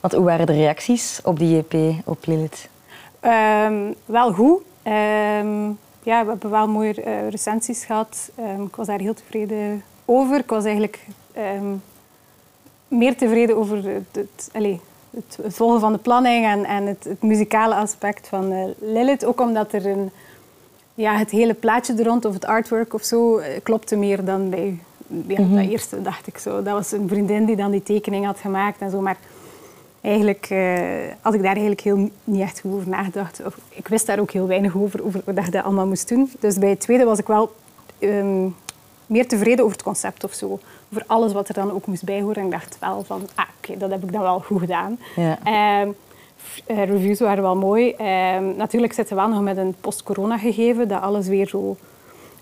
Want 0.00 0.12
hoe 0.12 0.24
waren 0.24 0.46
de 0.46 0.52
reacties 0.52 1.20
op 1.24 1.38
die 1.38 1.64
EP 1.68 1.94
op 2.04 2.26
Lilith? 2.26 2.68
Ehm, 3.20 3.92
wel 4.04 4.32
goed. 4.32 4.60
Ehm, 4.82 5.66
ja, 6.02 6.22
we 6.22 6.28
hebben 6.28 6.50
wel 6.50 6.68
mooie 6.68 7.04
uh, 7.04 7.28
recensies 7.28 7.84
gehad. 7.84 8.30
Ik 8.66 8.76
was 8.76 8.86
daar 8.86 8.98
heel 8.98 9.14
tevreden 9.14 9.82
over. 10.04 10.38
Ik 10.38 10.50
was 10.50 10.64
eigenlijk 10.64 11.06
meer 12.88 13.16
tevreden 13.16 13.56
over 13.56 13.76
het, 13.84 14.04
het, 14.12 14.50
allez, 14.52 14.78
het, 15.10 15.38
volgen 15.54 15.80
van 15.80 15.92
de 15.92 15.98
planning 15.98 16.46
en, 16.46 16.64
en 16.64 16.86
het, 16.86 17.04
het 17.04 17.22
muzikale 17.22 17.74
aspect 17.74 18.28
van 18.28 18.52
uh, 18.52 18.64
Lilith. 18.78 19.24
Ook 19.24 19.40
omdat 19.40 19.72
er 19.72 19.86
een, 19.86 20.10
ja, 20.94 21.16
het 21.16 21.30
hele 21.30 21.54
plaatje 21.54 21.94
er 21.94 22.04
rond 22.04 22.24
of 22.24 22.34
het 22.34 22.44
artwork 22.44 22.94
of 22.94 23.02
zo 23.02 23.38
uh, 23.38 23.46
klopte 23.62 23.96
meer 23.96 24.24
dan 24.24 24.50
bij 24.50 24.78
ja, 25.26 25.40
mm 25.40 25.56
dat 25.56 25.68
eerste, 25.68 26.02
dacht 26.02 26.26
ik 26.26 26.38
zo. 26.38 26.62
Dat 26.62 26.74
was 26.74 26.92
een 26.92 27.08
vriendin 27.08 27.44
die 27.44 27.56
dan 27.56 27.70
die 27.70 27.82
tekening 27.82 28.24
had 28.26 28.38
gemaakt 28.38 28.80
en 28.80 28.90
zo. 28.90 29.00
Maar 29.00 29.16
eigenlijk 30.00 30.48
uh, 30.50 30.78
had 31.20 31.34
ik 31.34 31.42
daar 31.42 31.52
eigenlijk 31.52 31.80
heel 31.80 32.10
niet 32.24 32.40
echt 32.40 32.62
over 32.66 32.88
nagedacht. 32.88 33.40
Of, 33.44 33.56
ik 33.68 33.88
wist 33.88 34.06
daar 34.06 34.18
ook 34.18 34.30
heel 34.30 34.46
weinig 34.46 34.76
over, 34.76 35.04
over 35.04 35.34
dat 35.34 35.44
je 35.44 35.50
dat 35.50 35.64
allemaal 35.64 35.86
moest 35.86 36.08
doen. 36.08 36.30
Dus 36.40 36.58
bij 36.58 36.68
het 36.68 36.80
tweede 36.80 37.04
was 37.04 37.18
ik 37.18 37.26
wel 37.26 37.54
um, 37.98 38.54
meer 39.06 39.28
tevreden 39.28 39.64
over 39.64 39.76
het 39.76 39.86
concept 39.86 40.24
of 40.24 40.32
zo. 40.32 40.58
Over 40.92 41.04
alles 41.06 41.32
wat 41.32 41.48
er 41.48 41.54
dan 41.54 41.72
ook 41.72 41.86
moest 41.86 42.04
bijhoren. 42.04 42.36
En 42.36 42.44
ik 42.44 42.50
dacht 42.50 42.76
wel 42.80 43.04
van, 43.04 43.28
ah, 43.34 43.44
oké, 43.58 43.70
okay, 43.70 43.76
dat 43.76 43.90
heb 43.90 44.02
ik 44.02 44.12
dan 44.12 44.22
wel 44.22 44.40
goed 44.40 44.60
gedaan. 44.60 44.98
Ja. 45.16 45.82
Um, 45.82 45.94
uh, 46.66 46.84
reviews 46.84 47.20
waren 47.20 47.42
wel 47.42 47.56
mooi. 47.56 47.94
Um, 48.36 48.56
natuurlijk 48.56 48.92
zitten 48.92 49.16
we 49.16 49.22
wel 49.22 49.30
nog 49.30 49.42
met 49.42 49.56
een 49.56 49.74
post-corona 49.80 50.38
gegeven, 50.38 50.88
dat 50.88 51.00
alles 51.00 51.26
weer 51.26 51.48
zo 51.48 51.76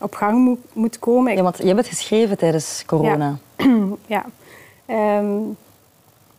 op 0.00 0.14
gang 0.14 0.38
moet, 0.38 0.59
moet 0.73 0.99
komen. 0.99 1.35
Ja, 1.35 1.42
want 1.42 1.59
je 1.59 1.66
hebt 1.66 1.78
het 1.78 1.87
geschreven 1.87 2.38
tijdens 2.38 2.82
corona. 2.87 3.38
Ja. 3.56 3.66
ja. 4.87 5.18
Um, 5.18 5.56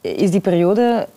is 0.01 0.31
die 0.31 0.39
periode 0.39 1.07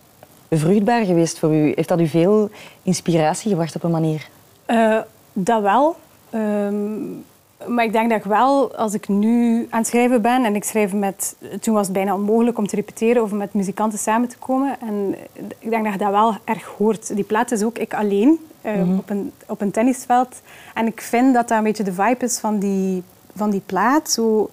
vruchtbaar 0.49 1.05
geweest 1.05 1.39
voor 1.39 1.53
u? 1.53 1.71
Heeft 1.75 1.87
dat 1.87 1.99
u 1.99 2.07
veel 2.07 2.49
inspiratie 2.83 3.49
gebracht 3.49 3.75
op 3.75 3.83
een 3.83 3.91
manier? 3.91 4.29
Uh, 4.67 4.99
dat 5.33 5.61
wel. 5.61 5.95
Um, 6.33 7.23
maar 7.65 7.83
ik 7.83 7.91
denk 7.91 8.09
dat 8.09 8.19
ik 8.19 8.25
wel, 8.25 8.75
als 8.75 8.93
ik 8.93 9.07
nu 9.07 9.67
aan 9.69 9.79
het 9.79 9.87
schrijven 9.87 10.21
ben 10.21 10.45
en 10.45 10.55
ik 10.55 10.63
schrijf 10.63 10.93
met... 10.93 11.35
Toen 11.59 11.73
was 11.73 11.85
het 11.85 11.95
bijna 11.95 12.13
onmogelijk 12.13 12.57
om 12.57 12.67
te 12.67 12.75
repeteren 12.75 13.23
of 13.23 13.31
met 13.31 13.53
muzikanten 13.53 13.99
samen 13.99 14.29
te 14.29 14.37
komen. 14.37 14.77
En 14.81 15.15
ik 15.59 15.69
denk 15.69 15.83
dat 15.83 15.93
je 15.93 15.99
dat 15.99 16.11
wel 16.11 16.35
erg 16.43 16.65
hoort. 16.77 17.15
Die 17.15 17.23
plaat 17.23 17.51
is 17.51 17.63
ook 17.63 17.77
ik 17.77 17.93
alleen 17.93 18.39
uh, 18.61 18.73
mm-hmm. 18.73 18.97
op, 18.97 19.09
een, 19.09 19.31
op 19.47 19.61
een 19.61 19.71
tennisveld. 19.71 20.41
En 20.73 20.87
ik 20.87 21.01
vind 21.01 21.33
dat 21.33 21.47
dat 21.47 21.57
een 21.57 21.63
beetje 21.63 21.83
de 21.83 21.93
vibe 21.93 22.25
is 22.25 22.39
van 22.39 22.59
die, 22.59 23.03
van 23.35 23.49
die 23.49 23.61
plaat. 23.65 24.09
Zo 24.09 24.49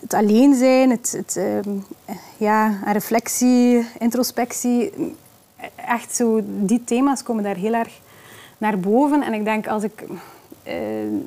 het 0.00 0.14
alleen 0.14 0.54
zijn, 0.54 0.90
het, 0.90 1.14
het 1.16 1.36
uh, 1.36 1.74
ja, 2.36 2.78
reflectie, 2.84 3.86
introspectie. 3.98 4.92
Echt 5.74 6.16
zo, 6.16 6.40
die 6.44 6.84
thema's 6.84 7.22
komen 7.22 7.44
daar 7.44 7.56
heel 7.56 7.74
erg 7.74 8.00
naar 8.58 8.78
boven. 8.78 9.22
En 9.22 9.32
ik 9.32 9.44
denk 9.44 9.68
als 9.68 9.82
ik 9.82 10.04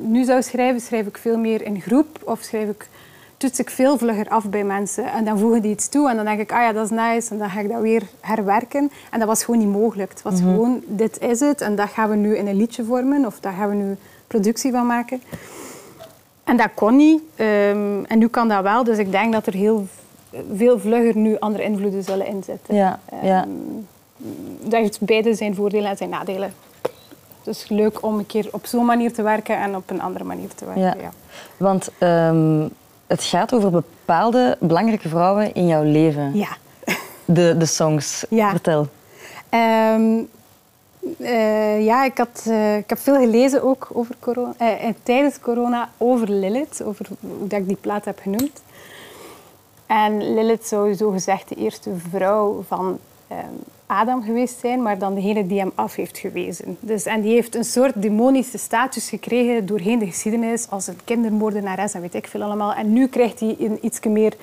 nu 0.02 0.24
zou 0.24 0.42
schrijven, 0.42 0.82
schrijf 0.82 1.08
ik 1.08 1.18
veel 1.18 1.38
meer 1.38 1.62
in 1.62 1.82
groep 1.82 2.08
of 2.24 2.42
schrijf 2.42 2.70
ik, 2.70 2.88
toets 3.38 3.60
ik 3.60 3.70
veel 3.70 3.98
vlugger 3.98 4.30
af 4.30 4.50
bij 4.50 4.64
mensen. 4.64 5.12
En 5.12 5.26
dan 5.26 5.40
voegen 5.40 5.62
die 5.62 5.72
iets 5.72 5.90
toe 5.90 6.10
en 6.10 6.16
dan 6.16 6.26
denk 6.26 6.40
ik, 6.40 6.52
ah 6.52 6.62
ja, 6.62 6.72
dat 6.72 6.86
is 6.86 6.98
nice. 6.98 7.32
En 7.32 7.38
dan 7.38 7.50
ga 7.50 7.60
ik 7.60 7.70
dat 7.70 7.82
weer 7.82 8.04
herwerken. 8.20 8.92
En 9.12 9.20
dat 9.20 9.28
was 9.28 9.44
gewoon 9.44 9.60
niet 9.60 9.72
mogelijk. 9.72 10.10
Het 10.10 10.22
was 10.22 10.42
mhm. 10.42 10.44
gewoon, 10.44 10.84
dit 10.86 11.22
is 11.22 11.40
het 11.40 11.62
en 11.62 11.76
dat 11.76 11.90
gaan 11.90 12.10
we 12.10 12.16
nu 12.16 12.38
in 12.38 12.48
een 12.48 12.56
liedje 12.56 12.84
vormen 12.84 13.26
of 13.26 13.40
daar 13.40 13.54
gaan 13.54 13.70
we 13.70 13.76
nu 13.76 13.96
productie 14.28 14.72
van 14.72 14.86
maken. 14.86 15.22
En 16.44 16.58
dat 16.58 16.70
kon 16.74 16.96
niet. 16.96 17.22
Um, 17.36 18.06
en 18.06 18.18
nu 18.18 18.28
kan 18.28 18.48
dat 18.48 18.64
wel. 18.64 18.84
Dus 18.84 18.98
ik 18.98 19.12
denk 19.12 19.34
dat 19.34 19.46
er 19.46 19.54
heel 19.54 19.88
veel 20.56 20.80
vlugger 20.80 21.18
nu 21.18 21.40
andere 21.40 21.64
invloeden 21.64 22.04
zullen 22.04 22.28
inzetten. 22.28 22.76
Ja, 22.76 23.00
um, 23.14 23.28
ja. 23.28 23.46
Dat 24.62 24.80
heeft 24.80 25.02
beide 25.02 25.34
zijn 25.34 25.56
voordelen 25.56 25.90
en 25.90 25.98
zijn 25.98 26.10
nadelen. 26.10 26.54
Dus 27.44 27.70
leuk 27.70 28.04
om 28.04 28.18
een 28.18 28.26
keer 28.26 28.48
op 28.52 28.66
zo'n 28.66 28.86
manier 28.86 29.14
te 29.14 29.22
werken 29.22 29.58
en 29.58 29.76
op 29.76 29.90
een 29.90 30.02
andere 30.02 30.24
manier 30.24 30.50
te 30.56 30.66
werken. 30.66 30.84
Ja. 30.84 30.96
ja. 31.00 31.12
Want 31.58 31.90
um, 32.00 32.70
het 33.08 33.24
gaat 33.24 33.54
over 33.54 33.70
bepaalde 33.72 34.58
belangrijke 34.60 35.10
vrouwen 35.10 35.54
in 35.54 35.68
jouw 35.68 35.84
leven. 35.84 36.38
Ja. 36.38 36.58
De, 37.26 37.56
de 37.58 37.66
songs. 37.66 38.26
Ja. 38.30 38.50
Vertel. 38.50 38.88
Um, 39.50 40.30
uh, 41.20 41.86
ja, 41.86 42.04
ik, 42.04 42.18
had, 42.18 42.46
uh, 42.48 42.78
ik 42.78 42.90
heb 42.90 43.00
veel 43.00 43.16
gelezen 43.16 43.64
ook 43.64 43.88
over 43.94 44.16
corona, 44.20 44.54
uh, 44.62 44.94
tijdens 45.04 45.40
corona 45.40 45.90
over 45.98 46.30
Lilith, 46.30 46.84
over 46.84 47.08
hoe 47.20 47.48
dat 47.48 47.60
ik 47.60 47.68
die 47.68 47.78
plaat 47.82 48.06
heb 48.06 48.20
genoemd. 48.20 48.62
En 49.86 50.34
Lilith 50.34 50.68
zou 50.68 50.94
zo 50.94 51.10
gezegd 51.10 51.50
de 51.50 51.56
eerste 51.56 51.90
vrouw 52.10 52.64
van 52.68 53.00
um, 53.32 53.64
Adam 53.94 54.24
geweest 54.24 54.60
zijn, 54.60 54.82
maar 54.82 54.98
dan 54.98 55.16
degene 55.16 55.48
die 55.48 55.60
hem 55.60 55.72
af 55.76 55.96
heeft 55.96 56.18
gewezen. 56.18 56.78
Dus, 56.80 57.06
en 57.06 57.22
die 57.22 57.34
heeft 57.34 57.56
een 57.56 57.64
soort 57.64 58.02
demonische 58.02 58.58
status 58.58 59.10
gekregen 59.10 59.66
doorheen 59.66 60.00
de 60.00 60.06
geschiedenis 60.06 60.70
als 60.70 60.88
een 60.88 61.00
kindermoordenares 61.04 61.94
en 61.94 62.02
weet 62.02 62.14
ik 62.14 62.28
veel 62.28 62.42
allemaal. 62.42 62.74
En 62.74 62.94
nu 62.94 63.08
krijgt 63.08 63.40
hij 63.40 63.56
een 63.60 63.78
iets 63.82 64.00
meer, 64.00 64.34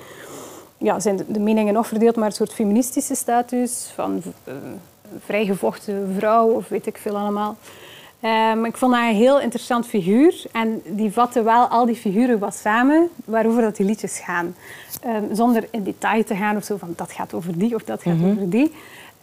ja, 0.77 0.99
zijn 0.99 1.19
de 1.27 1.39
meningen 1.39 1.73
nog 1.73 1.87
verdeeld, 1.87 2.15
maar 2.15 2.25
een 2.25 2.31
soort 2.31 2.53
feministische 2.53 3.15
status 3.15 3.91
van 3.95 4.21
uh, 4.47 4.53
vrijgevochten 5.25 6.15
vrouw 6.17 6.47
of 6.47 6.67
weet 6.67 6.85
ik 6.85 6.97
veel 6.97 7.17
allemaal. 7.17 7.57
Um, 8.23 8.65
ik 8.65 8.77
vond 8.77 8.93
haar 8.93 9.09
een 9.09 9.15
heel 9.15 9.39
interessant 9.39 9.87
figuur 9.87 10.43
en 10.51 10.81
die 10.85 11.11
vatte 11.11 11.43
wel 11.43 11.65
al 11.65 11.85
die 11.85 11.95
figuren 11.95 12.39
wat 12.39 12.55
samen 12.55 13.09
waarover 13.25 13.61
dat 13.61 13.75
die 13.75 13.85
liedjes 13.85 14.19
gaan. 14.19 14.55
Um, 15.05 15.35
zonder 15.35 15.67
in 15.71 15.83
detail 15.83 16.23
te 16.23 16.35
gaan 16.35 16.55
of 16.55 16.63
zo 16.63 16.77
van 16.77 16.93
dat 16.95 17.11
gaat 17.11 17.33
over 17.33 17.57
die 17.57 17.75
of 17.75 17.83
dat 17.83 18.01
gaat 18.01 18.13
mm 18.13 18.21
-hmm. 18.21 18.31
over 18.31 18.49
die. 18.49 18.71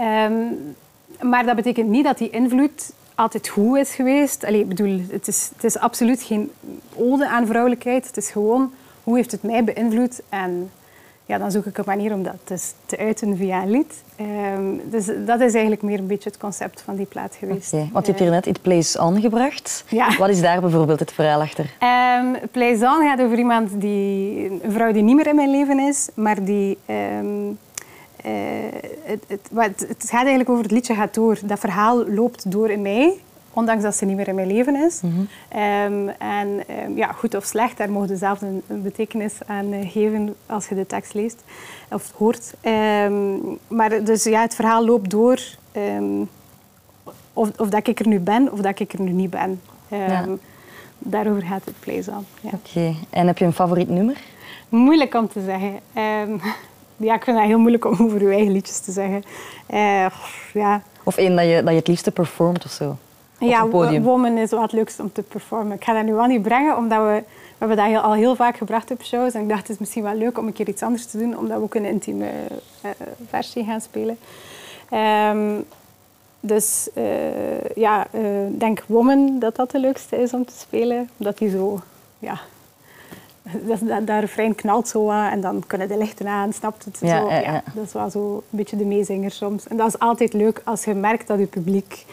Um, 0.01 0.77
maar 1.23 1.47
dat 1.47 1.57
betekent 1.57 1.89
niet 1.89 2.05
dat 2.05 2.19
die 2.19 2.31
invloed 2.31 2.93
altijd 3.15 3.49
goed 3.49 3.77
is 3.77 3.95
geweest. 3.95 4.45
Allee, 4.45 4.61
ik 4.61 4.69
bedoel, 4.69 5.01
het 5.11 5.29
is, 5.29 5.51
het 5.55 5.65
is 5.65 5.79
absoluut 5.79 6.23
geen 6.23 6.51
ode 6.97 7.29
aan 7.29 7.47
vrouwelijkheid. 7.47 8.07
Het 8.07 8.17
is 8.17 8.31
gewoon 8.31 8.73
hoe 9.05 9.17
heeft 9.17 9.33
het 9.33 9.43
mij 9.43 9.65
beïnvloed 9.65 10.21
en 10.29 10.71
ja, 11.27 11.39
dan 11.39 11.51
zoek 11.51 11.67
ik 11.67 11.79
een 11.79 11.85
manier 11.87 12.13
om 12.13 12.23
dat 12.23 12.35
te, 12.45 12.59
te 12.87 12.99
uiten 12.99 13.37
via 13.37 13.63
een 13.63 13.71
lied. 13.71 14.03
Um, 14.21 14.81
dus 14.91 15.07
dat 15.07 15.41
is 15.41 15.53
eigenlijk 15.53 15.83
meer 15.83 15.99
een 15.99 16.07
beetje 16.07 16.29
het 16.29 16.39
concept 16.39 16.83
van 16.83 16.97
die 16.97 17.07
plaat 17.07 17.35
geweest. 17.39 17.73
Okay, 17.73 17.89
want 17.93 18.07
je 18.07 18.13
hebt 18.13 18.25
hier 18.25 18.33
net 18.33 18.47
It 18.47 18.63
Plays 18.63 18.99
On 18.99 19.21
gebracht. 19.21 19.85
Ja. 19.89 20.17
Wat 20.17 20.29
is 20.29 20.41
daar 20.41 20.61
bijvoorbeeld 20.61 21.01
het 21.01 21.13
verhaal 21.13 21.41
achter? 21.41 21.65
Um, 22.19 22.37
Plays 22.51 22.83
On 22.83 23.03
gaat 23.03 23.21
over 23.21 23.39
iemand 23.39 23.81
die, 23.81 24.51
een 24.63 24.73
vrouw 24.73 24.93
die 24.93 25.03
niet 25.03 25.17
meer 25.17 25.27
in 25.27 25.37
mijn 25.37 25.51
leven 25.51 25.79
is, 25.79 26.09
maar 26.15 26.45
die... 26.45 26.79
Um, 27.21 27.59
uh, 28.27 28.33
het, 29.03 29.25
het, 29.27 29.51
het, 29.89 30.05
gaat 30.07 30.21
eigenlijk 30.21 30.49
over 30.49 30.63
het 30.63 30.73
liedje 30.73 30.95
gaat 30.95 31.15
door. 31.15 31.39
Dat 31.45 31.59
verhaal 31.59 32.09
loopt 32.09 32.51
door 32.51 32.71
in 32.71 32.83
mij 32.83 33.21
ondanks 33.53 33.83
dat 33.83 33.95
ze 33.95 34.05
niet 34.05 34.17
meer 34.17 34.29
in 34.29 34.35
mijn 34.35 34.47
leven 34.47 34.77
is. 34.77 35.01
Mm 35.01 35.11
-hmm. 35.11 35.29
um, 35.63 36.09
en 36.19 36.49
um, 36.85 36.97
ja, 36.97 37.13
goed 37.13 37.35
of 37.35 37.45
slecht, 37.45 37.77
daar 37.77 37.91
mogen 37.91 38.09
je 38.09 38.17
zelf 38.17 38.41
een, 38.41 38.63
een, 38.67 38.83
betekenis 38.83 39.35
aan 39.47 39.73
uh, 39.73 39.91
geven 39.91 40.35
als 40.47 40.69
je 40.69 40.75
de 40.75 40.87
tekst 40.87 41.15
leest 41.15 41.43
of 41.91 42.13
hoort. 42.17 42.55
Um, 42.63 43.59
maar 43.69 44.05
dus 44.05 44.25
ja, 44.25 44.41
het 44.41 44.55
verhaal 44.55 44.85
loopt 44.85 45.11
door 45.11 45.41
of, 47.33 47.51
of, 47.59 47.69
dat 47.69 47.87
ik 47.87 48.01
er 48.01 48.09
nu 48.09 48.19
ben 48.19 48.53
of 48.53 48.61
dat 48.61 48.81
ik 48.81 48.93
er 48.93 49.01
nu 49.01 49.11
niet 49.11 49.31
ben. 49.31 49.61
Ja. 49.89 50.27
Daarover 50.99 51.43
gaat 51.43 51.63
het 51.65 52.09
aan. 52.09 52.27
Ja. 52.41 52.51
Oké, 52.53 52.95
en 53.11 53.27
heb 53.27 53.39
je 53.39 53.45
een 53.45 53.53
favoriet 53.53 53.89
nummer? 53.89 54.17
Moeilijk 54.69 55.15
om 55.15 55.29
te 55.29 55.41
zeggen. 55.45 55.81
ja, 56.99 57.15
ik 57.15 57.25
vind 57.25 57.39
het 57.39 57.47
heel 57.47 57.59
moeilijk 57.59 57.85
om 57.85 57.97
over 58.05 58.23
je 58.23 58.29
eigen 58.29 58.53
liedjes 58.53 58.79
te 58.79 58.93
zeggen. 58.93 59.25
Uh, 59.75 60.07
ja. 60.53 60.83
Of 61.03 61.17
één 61.17 61.37
dat 61.37 61.45
je, 61.45 61.63
dat 61.63 61.71
je 61.71 61.79
het 61.79 61.89
liefste 61.89 62.11
performt 62.11 62.65
of 62.65 62.71
zo? 62.71 62.97
ja, 63.39 63.67
Woman 64.01 64.37
is 64.37 64.51
wat 64.51 64.63
het 64.63 64.73
leukste 64.73 65.03
om 65.03 65.13
te 65.13 65.23
performen. 65.23 65.77
Ik 65.77 65.85
ga 65.85 65.93
dat 65.93 66.05
nu 66.05 66.15
wel 66.15 66.27
niet 66.27 66.43
brengen, 66.43 66.77
omdat 66.77 66.99
we, 66.99 67.23
we 67.25 67.67
hebben 67.67 67.77
dat 67.77 68.03
al 68.03 68.13
heel 68.13 68.37
vaak 68.37 68.57
gebracht 68.57 68.91
op 68.91 69.03
shows. 69.03 69.35
En 69.35 69.43
ik 69.43 69.49
dacht, 69.49 69.61
het 69.61 69.71
is 69.71 69.79
misschien 69.79 70.03
wel 70.03 70.15
leuk 70.15 70.39
om 70.39 70.47
een 70.47 70.53
keer 70.53 70.69
iets 70.69 70.83
anders 70.83 71.07
te 71.07 71.19
doen, 71.19 71.39
omdat 71.39 71.57
we 71.57 71.63
ook 71.63 71.75
een 71.75 71.85
intieme 71.85 72.31
uh, 72.85 72.91
versie 73.29 73.65
gaan 73.65 73.81
spelen. 73.81 74.19
Um, 74.93 75.65
dus 76.41 76.89
uh, 76.95 77.65
ja, 77.75 78.07
ik 78.11 78.21
uh, 78.21 78.59
denk 78.59 78.85
Woman 78.87 79.39
dat 79.39 79.57
dat 79.57 79.71
de 79.71 79.81
leukste 79.81 80.17
is 80.17 80.33
om 80.33 80.45
te 80.45 80.59
spelen. 80.59 81.09
Omdat 81.17 81.39
die 81.39 81.51
zo, 81.51 81.81
ja, 82.19 82.41
dat, 83.67 83.79
dat, 83.81 84.07
dat 84.07 84.21
refrein 84.21 84.55
knalt 84.55 84.89
zo 84.89 85.11
en 85.11 85.41
dan 85.41 85.63
kunnen 85.67 85.89
de 85.89 85.99
lichten 85.99 86.27
aan, 86.27 86.53
snapt 86.53 86.85
het? 86.85 86.99
Ja, 87.01 87.21
zo, 87.21 87.31
ja, 87.31 87.63
Dat 87.75 87.85
is 87.85 87.93
wel 87.93 88.11
zo 88.11 88.35
een 88.35 88.59
beetje 88.59 88.77
de 88.77 88.85
meezinger 88.85 89.31
soms. 89.31 89.69
En 89.69 89.77
dat 89.77 89.89
is 89.89 89.99
altijd 89.99 90.33
leuk 90.33 90.63
als 90.65 90.85
je 90.85 90.95
merkt 90.95 91.27
dat 91.27 91.39
je 91.39 91.47
publiek 91.47 92.05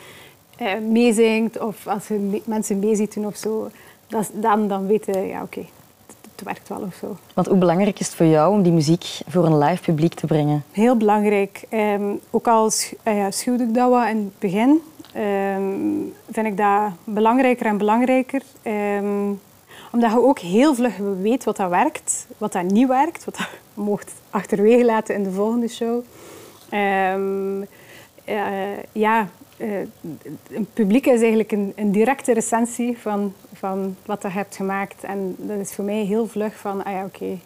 uh, 0.61 0.67
meezingt 0.89 1.59
of 1.59 1.87
als 1.87 2.07
je 2.07 2.13
me 2.13 2.41
mensen 2.45 2.79
mee 2.79 2.95
ziet 2.95 3.13
doen 3.13 3.25
of 3.25 3.35
zo, 3.35 3.69
dat, 4.07 4.29
dan, 4.33 4.67
dan 4.67 4.87
weten 4.87 5.27
ja 5.27 5.41
oké, 5.41 5.59
okay, 5.59 5.69
het, 6.05 6.15
het, 6.35 6.45
werkt 6.45 6.69
wel 6.69 6.81
of 6.81 6.95
zo. 6.95 7.17
Want 7.33 7.47
hoe 7.47 7.57
belangrijk 7.57 7.99
is 7.99 8.05
het 8.05 8.15
voor 8.15 8.25
jou 8.25 8.53
om 8.53 8.63
die 8.63 8.71
muziek 8.71 9.05
voor 9.27 9.45
een 9.45 9.57
live 9.57 9.83
publiek 9.83 10.13
te 10.13 10.27
brengen? 10.27 10.63
Heel 10.71 10.97
belangrijk. 10.97 11.63
Um, 11.71 12.19
ook 12.29 12.47
al 12.47 12.71
ja, 13.03 13.31
schuwde 13.31 13.63
ik 13.63 13.73
dat 13.73 13.89
wat 13.89 14.07
in 14.07 14.17
het 14.17 14.39
begin, 14.39 14.81
um, 15.17 16.13
vind 16.31 16.47
ik 16.47 16.57
dat 16.57 16.91
belangrijker 17.03 17.65
en 17.65 17.77
belangrijker. 17.77 18.41
Omdat 19.95 20.11
je 20.11 20.21
ook 20.21 20.39
heel 20.39 20.75
vlug 20.75 20.97
weet 21.21 21.43
wat 21.43 21.57
dat 21.57 21.69
werkt, 21.69 22.27
wat 22.37 22.51
dat 22.51 22.63
niet 22.63 22.87
werkt, 22.87 23.25
wat 23.25 23.37
dat 23.37 23.47
je 23.51 23.57
mocht 23.81 24.11
achterwege 24.29 24.85
laten 24.85 25.15
in 25.15 25.23
de 25.23 25.31
volgende 25.31 25.67
show. 25.67 26.03
Uh, 26.71 27.15
ja, 28.91 29.27
een 29.57 30.67
publiek 30.73 31.05
is 31.05 31.19
eigenlijk 31.19 31.51
een, 31.51 31.73
een, 31.75 31.91
directe 31.91 32.33
recensie 32.33 32.97
van, 32.97 33.33
van 33.53 33.95
wat 34.05 34.21
je 34.21 34.27
hebt 34.27 34.55
gemaakt. 34.55 35.03
En 35.03 35.35
dat 35.37 35.59
is 35.59 35.73
voor 35.73 35.85
mij 35.85 36.03
heel 36.03 36.27
vlug 36.27 36.55
van, 36.55 36.83
ah 36.83 36.93
ja, 36.93 37.05
oké, 37.05 37.39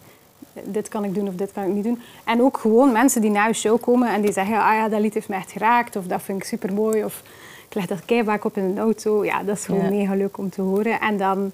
dit 0.63 0.87
kan 0.87 1.03
ik 1.03 1.13
doen 1.13 1.27
of 1.27 1.35
dit 1.35 1.51
kan 1.51 1.63
ik 1.63 1.73
niet 1.73 1.83
doen. 1.83 2.01
En 2.25 2.41
ook 2.41 2.57
gewoon 2.57 2.91
mensen 2.91 3.21
die 3.21 3.31
naar 3.31 3.47
je 3.47 3.53
show 3.53 3.81
komen 3.81 4.13
en 4.13 4.21
die 4.21 4.31
zeggen, 4.31 4.55
ah 4.55 4.73
ja, 4.73 4.89
dat 4.89 4.99
lied 4.99 5.13
heeft 5.13 5.29
me 5.29 5.35
echt 5.35 5.51
geraakt 5.51 5.95
of 5.95 6.05
dat 6.05 6.21
vind 6.21 6.41
ik 6.41 6.47
super 6.47 6.73
mooi 6.73 7.03
of 7.03 7.23
ik 7.67 7.75
leg 7.75 7.85
dat 7.85 8.05
keihard 8.05 8.45
op 8.45 8.57
in 8.57 8.63
een 8.63 8.79
auto. 8.79 9.25
Ja, 9.25 9.43
dat 9.43 9.57
is 9.57 9.65
gewoon 9.65 9.89
mega 9.89 10.15
leuk 10.15 10.37
om 10.37 10.49
te 10.49 10.61
horen. 10.61 10.99
En 10.99 11.17
dan, 11.17 11.51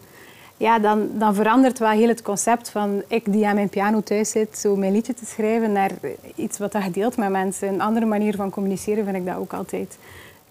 ja, 0.58 0.80
dan, 0.80 1.10
dan 1.14 1.36
verandert 1.36 1.80
wel 1.80 1.90
heel 1.90 2.08
het 2.08 2.22
concept 2.22 2.70
van 2.70 3.04
ik 3.08 3.32
die 3.32 3.48
aan 3.48 3.56
mijn 3.56 3.70
piano 3.70 4.02
thuis 4.02 4.30
zit, 4.30 4.58
zo 4.58 4.76
mijn 4.76 4.92
liedje 4.92 5.14
te 5.14 5.26
schrijven, 5.26 5.72
naar 5.72 5.92
iets 6.36 6.58
wat 6.58 6.72
dat 6.72 6.84
gedeeld 6.84 7.18
met 7.18 7.30
mensen. 7.30 7.68
Een 7.68 7.82
andere 7.82 8.06
manier 8.06 8.36
van 8.36 8.50
communiceren 8.50 9.04
vind 9.04 9.18
ik 9.18 9.26
dat 9.26 9.38
ook 9.38 9.54
altijd. 9.54 9.98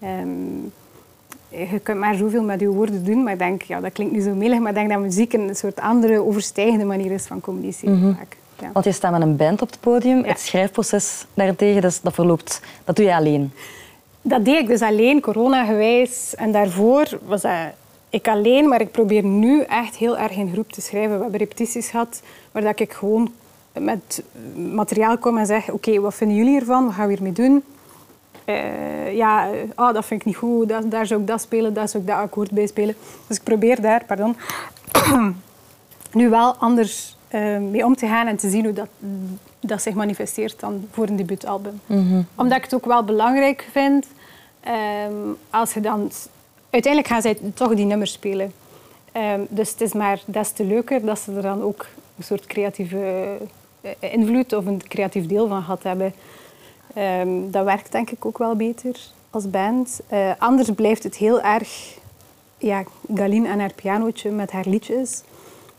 Um, 0.03 0.73
je 1.49 1.79
kunt 1.83 1.99
maar 1.99 2.15
zoveel 2.15 2.43
met 2.43 2.59
je 2.59 2.67
woorden 2.67 3.03
doen, 3.03 3.23
maar 3.23 3.33
ik 3.33 3.39
denk, 3.39 3.61
ja, 3.61 3.79
dat 3.79 3.91
klinkt 3.91 4.13
niet 4.13 4.23
zo 4.23 4.33
melig, 4.33 4.59
maar 4.59 4.69
ik 4.69 4.75
denk 4.75 4.89
dat 4.89 4.99
muziek 4.99 5.33
een 5.33 5.55
soort 5.55 5.79
andere, 5.79 6.25
overstijgende 6.25 6.85
manier 6.85 7.11
is 7.11 7.25
van 7.25 7.41
communiceren. 7.41 7.99
Mm 7.99 8.17
ja. 8.59 8.69
Want 8.73 8.85
je 8.85 8.91
staat 8.91 9.11
met 9.11 9.21
een 9.21 9.35
band 9.35 9.61
op 9.61 9.69
het 9.69 9.79
podium. 9.79 10.23
Het 10.23 10.39
schrijfproces 10.39 11.25
daarentegen, 11.33 11.81
dat, 11.81 11.99
dat 12.03 12.13
verloopt, 12.13 12.61
dat 12.83 12.95
doe 12.95 13.05
je 13.05 13.15
alleen. 13.15 13.51
Dat 14.21 14.45
deed 14.45 14.59
ik 14.59 14.67
dus 14.67 14.81
alleen, 14.81 15.21
corona-gewijs. 15.21 16.35
En 16.35 16.51
daarvoor 16.51 17.19
was 17.25 17.41
dat 17.41 17.51
ik 18.09 18.27
alleen, 18.27 18.69
maar 18.69 18.81
ik 18.81 18.91
probeer 18.91 19.23
nu 19.23 19.61
echt 19.61 19.95
heel 19.95 20.17
erg 20.17 20.31
in 20.31 20.51
groep 20.51 20.71
te 20.71 20.81
schrijven. 20.81 21.15
We 21.15 21.21
hebben 21.21 21.39
repetities 21.39 21.89
gehad 21.89 22.21
waar 22.51 22.61
dat 22.61 22.79
ik 22.79 22.93
gewoon 22.93 23.31
met 23.79 24.23
materiaal 24.55 25.17
kom 25.17 25.37
en 25.37 25.45
zeg: 25.45 25.69
Oké, 25.69 25.99
wat 25.99 26.13
vinden 26.15 26.37
jullie 26.37 26.59
ervan? 26.59 26.85
Wat 26.85 26.93
gaan 26.93 27.07
we 27.07 27.13
hiermee 27.13 27.31
doen? 27.31 27.63
Uh, 28.45 29.15
ja, 29.15 29.49
oh, 29.75 29.93
dat 29.93 30.05
vind 30.05 30.19
ik 30.19 30.25
niet 30.25 30.35
goed, 30.35 30.69
dat, 30.69 30.91
daar 30.91 31.05
zou 31.05 31.21
ik 31.21 31.27
dat 31.27 31.41
spelen, 31.41 31.73
daar 31.73 31.89
zou 31.89 32.03
ik 32.03 32.09
dat 32.09 32.17
akkoord 32.17 32.51
bij 32.51 32.67
spelen. 32.67 32.95
Dus 33.27 33.37
ik 33.37 33.43
probeer 33.43 33.81
daar, 33.81 34.05
pardon, 34.05 34.35
nu 36.11 36.29
wel 36.29 36.55
anders 36.55 37.17
uh, 37.31 37.57
mee 37.57 37.85
om 37.85 37.95
te 37.95 38.07
gaan 38.07 38.27
en 38.27 38.37
te 38.37 38.49
zien 38.49 38.63
hoe 38.63 38.73
dat, 38.73 38.87
dat 39.59 39.81
zich 39.81 39.93
manifesteert 39.93 40.59
dan 40.59 40.87
voor 40.91 41.07
een 41.07 41.15
debuutalbum. 41.15 41.79
Mm 41.85 42.25
Omdat 42.35 42.57
ik 42.57 42.63
het 42.63 42.73
ook 42.73 42.85
wel 42.85 43.03
belangrijk 43.03 43.67
vind, 43.71 44.05
um, 45.07 45.37
als 45.49 45.73
je 45.73 45.81
dan... 45.81 46.11
Uiteindelijk 46.75 47.13
gaan 47.13 47.21
zij 47.21 47.37
toch 47.53 47.75
die 47.75 47.85
nummers 47.85 48.11
spelen. 48.11 48.53
Um, 49.13 49.47
dus 49.49 49.69
het 49.69 49.81
is 49.81 49.93
maar 49.93 50.21
des 50.25 50.51
te 50.51 50.63
leuker 50.63 51.05
dat 51.05 51.19
ze 51.19 51.31
er 51.31 51.41
dan 51.41 51.61
ook 51.61 51.85
een 52.17 52.23
soort 52.23 52.45
creatieve 52.45 53.27
uh, 53.81 53.91
invloed 53.99 54.53
of 54.53 54.65
een 54.65 54.87
creatief 54.87 55.25
deel 55.25 55.47
van 55.47 55.61
gehad 55.61 55.83
hebben. 55.83 56.13
Um, 56.97 57.51
dat 57.51 57.65
werkt 57.65 57.91
denk 57.91 58.09
ik 58.09 58.25
ook 58.25 58.37
wel 58.37 58.55
beter 58.55 58.99
als 59.29 59.49
band. 59.49 60.01
Uh, 60.13 60.31
anders 60.37 60.69
blijft 60.69 61.03
het 61.03 61.15
heel 61.15 61.41
erg 61.41 61.97
ja, 62.57 62.83
Galine 63.13 63.47
en 63.47 63.59
haar 63.59 63.73
pianootje 63.73 64.31
met 64.31 64.51
haar 64.51 64.65
liedjes. 64.67 65.21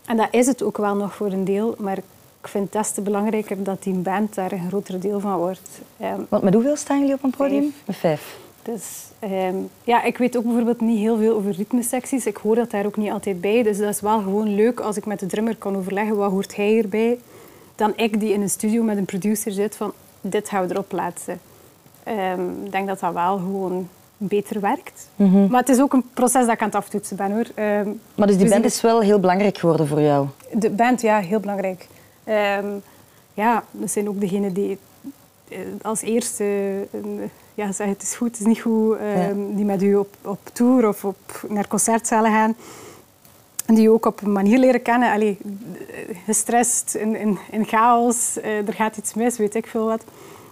En 0.06 0.16
dat 0.16 0.28
is 0.30 0.46
het 0.46 0.62
ook 0.62 0.76
wel 0.76 0.94
nog 0.94 1.14
voor 1.14 1.32
een 1.32 1.44
deel, 1.44 1.74
maar 1.78 1.98
ik 2.40 2.48
vind 2.48 2.64
het 2.64 2.72
des 2.72 2.92
te 2.92 3.00
belangrijker 3.00 3.62
dat 3.62 3.82
die 3.82 3.94
band 3.94 4.34
daar 4.34 4.52
een 4.52 4.68
groter 4.68 5.00
deel 5.00 5.20
van 5.20 5.36
wordt. 5.36 5.80
Um, 6.02 6.26
Want 6.28 6.42
met 6.42 6.54
hoeveel 6.54 6.76
staan 6.76 6.98
jullie 6.98 7.14
op 7.14 7.22
een 7.22 7.34
podium? 7.36 7.74
Met 7.84 7.96
vijf. 7.96 8.44
Dus 8.72 9.06
um, 9.24 9.70
ja, 9.84 10.02
ik 10.02 10.18
weet 10.18 10.36
ook 10.36 10.44
bijvoorbeeld 10.44 10.80
niet 10.80 10.98
heel 10.98 11.16
veel 11.16 11.34
over 11.34 11.50
ritmesecties. 11.50 12.26
Ik 12.26 12.36
hoor 12.36 12.54
dat 12.54 12.70
daar 12.70 12.86
ook 12.86 12.96
niet 12.96 13.10
altijd 13.10 13.40
bij. 13.40 13.62
Dus 13.62 13.78
dat 13.78 13.88
is 13.88 14.00
wel 14.00 14.18
gewoon 14.18 14.54
leuk 14.54 14.80
als 14.80 14.96
ik 14.96 15.06
met 15.06 15.20
de 15.20 15.26
drummer 15.26 15.56
kan 15.56 15.76
overleggen 15.76 16.16
wat 16.16 16.30
hoort 16.30 16.56
hij 16.56 16.68
hierbij. 16.68 17.18
Dan 17.74 17.92
ik 17.96 18.20
die 18.20 18.32
in 18.32 18.42
een 18.42 18.50
studio 18.50 18.82
met 18.82 18.96
een 18.96 19.04
producer 19.04 19.52
zit 19.52 19.76
van 19.76 19.92
dit 20.20 20.48
gaan 20.48 20.66
we 20.66 20.72
erop 20.72 20.88
plaatsen. 20.88 21.40
Um, 22.08 22.64
ik 22.64 22.72
denk 22.72 22.86
dat 22.86 23.00
dat 23.00 23.12
wel 23.12 23.36
gewoon 23.36 23.88
beter 24.16 24.60
werkt. 24.60 25.08
Mhm. 25.16 25.46
Maar 25.46 25.60
het 25.60 25.68
is 25.68 25.80
ook 25.80 25.92
een 25.92 26.04
proces 26.14 26.44
dat 26.46 26.54
ik 26.54 26.60
aan 26.60 26.66
het 26.66 26.76
aftoetsen 26.76 27.16
ben. 27.16 27.32
Hoor. 27.32 27.64
Um, 27.64 28.00
maar 28.14 28.26
dus 28.26 28.36
die 28.36 28.48
band 28.48 28.64
is 28.64 28.80
wel 28.80 29.00
heel 29.00 29.20
belangrijk 29.20 29.58
geworden 29.58 29.86
voor 29.86 30.00
jou? 30.00 30.26
De 30.52 30.70
band, 30.70 31.00
ja, 31.00 31.18
heel 31.18 31.40
belangrijk. 31.40 31.88
Ja, 33.34 33.64
dat 33.70 33.90
zijn 33.90 34.08
ook 34.08 34.20
degenen 34.20 34.52
die 34.52 34.78
eh, 35.48 35.58
als 35.82 36.02
eerste 36.02 36.44
ja, 37.56 37.72
zeggen 37.72 37.88
het 37.88 38.02
is 38.02 38.14
goed, 38.14 38.30
het 38.30 38.40
is 38.40 38.46
niet 38.46 38.60
goed, 38.60 38.96
die 39.54 39.64
met 39.64 39.82
u 39.82 39.94
op, 39.94 40.14
op 40.22 40.38
tour 40.52 40.88
of 40.88 41.04
op, 41.04 41.44
naar 41.48 41.68
concertzalen 41.68 42.30
gaan. 42.30 42.54
En 43.66 43.74
die 43.74 43.82
je 43.82 43.90
ook 43.90 44.06
op 44.06 44.22
een 44.22 44.32
manier 44.32 44.58
leren 44.58 44.82
kennen. 44.82 45.12
Allee, 45.12 45.38
gestrest, 46.24 46.94
in, 46.94 47.16
in, 47.16 47.38
in 47.50 47.64
chaos, 47.64 48.38
uh, 48.38 48.68
er 48.68 48.72
gaat 48.72 48.96
iets 48.96 49.14
mis, 49.14 49.38
weet 49.38 49.54
ik 49.54 49.66
veel 49.66 49.86
wat. 49.86 50.04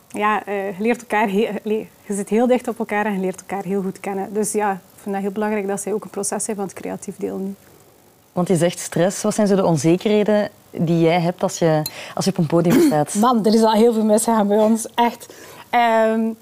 Ja, 0.08 0.48
uh, 0.48 0.78
je 0.78 0.82
leert 0.82 1.00
elkaar 1.00 1.28
heel, 1.28 1.48
je 2.06 2.14
zit 2.14 2.28
heel 2.28 2.46
dicht 2.46 2.68
op 2.68 2.78
elkaar 2.78 3.06
en 3.06 3.12
je 3.12 3.20
leert 3.20 3.40
elkaar 3.40 3.64
heel 3.64 3.82
goed 3.82 4.00
kennen. 4.00 4.32
Dus 4.32 4.52
ja, 4.52 4.72
ik 4.72 5.00
vind 5.02 5.14
dat 5.14 5.24
heel 5.24 5.32
belangrijk 5.32 5.66
dat 5.66 5.80
zij 5.80 5.92
ook 5.92 6.04
een 6.04 6.10
proces 6.10 6.46
hebben 6.46 6.64
van 6.64 6.74
het 6.74 6.82
creatief 6.82 7.16
deel 7.16 7.38
nu. 7.38 7.54
Want 8.32 8.48
je 8.48 8.56
zegt 8.56 8.78
stress. 8.78 9.22
Wat 9.22 9.34
zijn 9.34 9.46
zo 9.46 9.56
de 9.56 9.64
onzekerheden 9.64 10.50
die 10.70 11.00
jij 11.00 11.20
hebt 11.20 11.42
als 11.42 11.58
je, 11.58 11.82
als 12.14 12.24
je 12.24 12.30
op 12.30 12.38
een 12.38 12.46
podium 12.46 12.80
staat? 12.80 13.14
Man, 13.20 13.44
er 13.44 13.54
is 13.54 13.62
al 13.62 13.72
heel 13.72 13.92
veel 13.92 14.04
misgegaan 14.04 14.48
bij 14.48 14.58
ons. 14.58 14.86
Echt. 14.94 15.34
Um, 16.10 16.36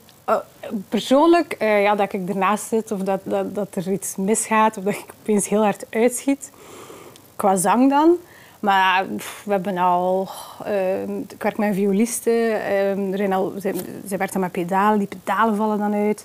persoonlijk, 0.88 1.57
uh, 1.62 1.83
ja, 1.83 1.94
dat 1.94 2.12
ik 2.12 2.29
ernaast 2.29 2.68
zit 2.68 2.90
of 2.90 3.01
dat, 3.01 3.20
dat, 3.25 3.55
dat 3.55 3.75
er 3.75 3.92
iets 3.92 4.16
misgaat 4.16 4.77
of 4.77 4.85
dat 4.85 4.94
ik 4.94 5.07
opeens 5.20 5.48
heel 5.48 5.62
hard 5.62 5.85
uitschiet. 5.90 6.51
Qua 7.37 7.57
zang 7.57 7.90
dan. 7.90 8.16
Maar 8.61 9.07
we 9.44 9.53
hebben 9.53 9.79
al... 9.79 10.29
Uh, 10.66 11.03
ik 11.29 11.42
werk 11.42 11.59
met 11.59 11.68
een 11.68 11.75
violiste. 11.75 12.61
Uh, 13.16 13.46
zij 14.07 14.18
werkt 14.18 14.33
dan 14.33 14.42
met 14.42 14.53
pedalen. 14.53 14.98
Die 14.98 15.09
pedalen 15.09 15.57
vallen 15.57 15.79
dan 15.79 15.94
uit. 15.94 16.25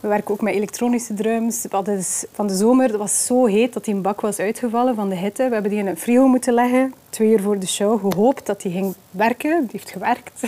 We 0.00 0.08
werken 0.08 0.34
ook 0.34 0.40
met 0.40 0.54
elektronische 0.54 1.14
drums. 1.14 1.66
Dus 1.84 2.24
van 2.32 2.46
de 2.46 2.54
zomer 2.54 2.86
het 2.86 2.96
was 2.96 3.26
zo 3.26 3.46
heet 3.46 3.72
dat 3.72 3.84
die 3.84 3.94
een 3.94 4.02
bak 4.02 4.20
was 4.20 4.38
uitgevallen 4.38 4.94
van 4.94 5.08
de 5.08 5.16
hitte. 5.16 5.46
We 5.46 5.52
hebben 5.52 5.70
die 5.70 5.80
in 5.80 5.86
een 5.86 5.96
frigo 5.96 6.26
moeten 6.26 6.54
leggen. 6.54 6.94
Twee 7.10 7.30
uur 7.30 7.40
voor 7.40 7.58
de 7.58 7.66
show. 7.66 8.00
Gehoopt 8.00 8.46
dat 8.46 8.62
die 8.62 8.72
ging 8.72 8.94
werken. 9.10 9.60
Die 9.60 9.70
heeft 9.72 9.90
gewerkt. 9.90 10.40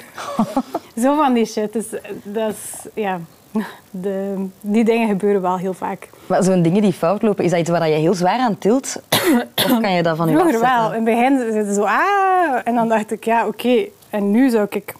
zo 1.03 1.17
van 1.17 1.33
die 1.33 1.45
shit. 1.45 1.73
Dus 1.73 1.87
dat 2.23 2.51
is... 2.51 2.87
Ja 2.95 3.21
de, 3.91 4.47
die 4.61 4.85
dingen 4.85 5.09
gebeuren 5.09 5.41
wel 5.43 5.59
heel 5.59 5.75
vaak. 5.75 6.09
Maar 6.27 6.43
zo'n 6.43 6.63
dingen 6.63 6.83
die 6.83 6.93
fout 6.93 7.23
lopen, 7.23 7.45
is 7.45 7.51
dat 7.51 7.61
iets 7.61 7.71
waar 7.71 7.89
je 7.89 7.95
heel 7.95 8.15
zwaar 8.15 8.39
aan 8.39 8.59
tilt? 8.59 9.03
of 9.65 9.81
kan 9.81 9.93
je 9.93 10.03
dat 10.03 10.17
van 10.17 10.29
je 10.29 10.39
Vroeger 10.39 10.61
wel. 10.61 10.87
In 10.87 10.95
het 10.95 11.05
begin 11.05 11.53
zitten 11.53 11.75
zo, 11.75 11.83
ah... 11.83 12.61
En 12.65 12.75
dan 12.75 12.89
dacht 12.89 13.13
ik, 13.13 13.25
ja, 13.25 13.47
oké. 13.47 13.87
En 14.11 14.31
nu 14.31 14.51
zou 14.51 14.67
ik 14.71 14.95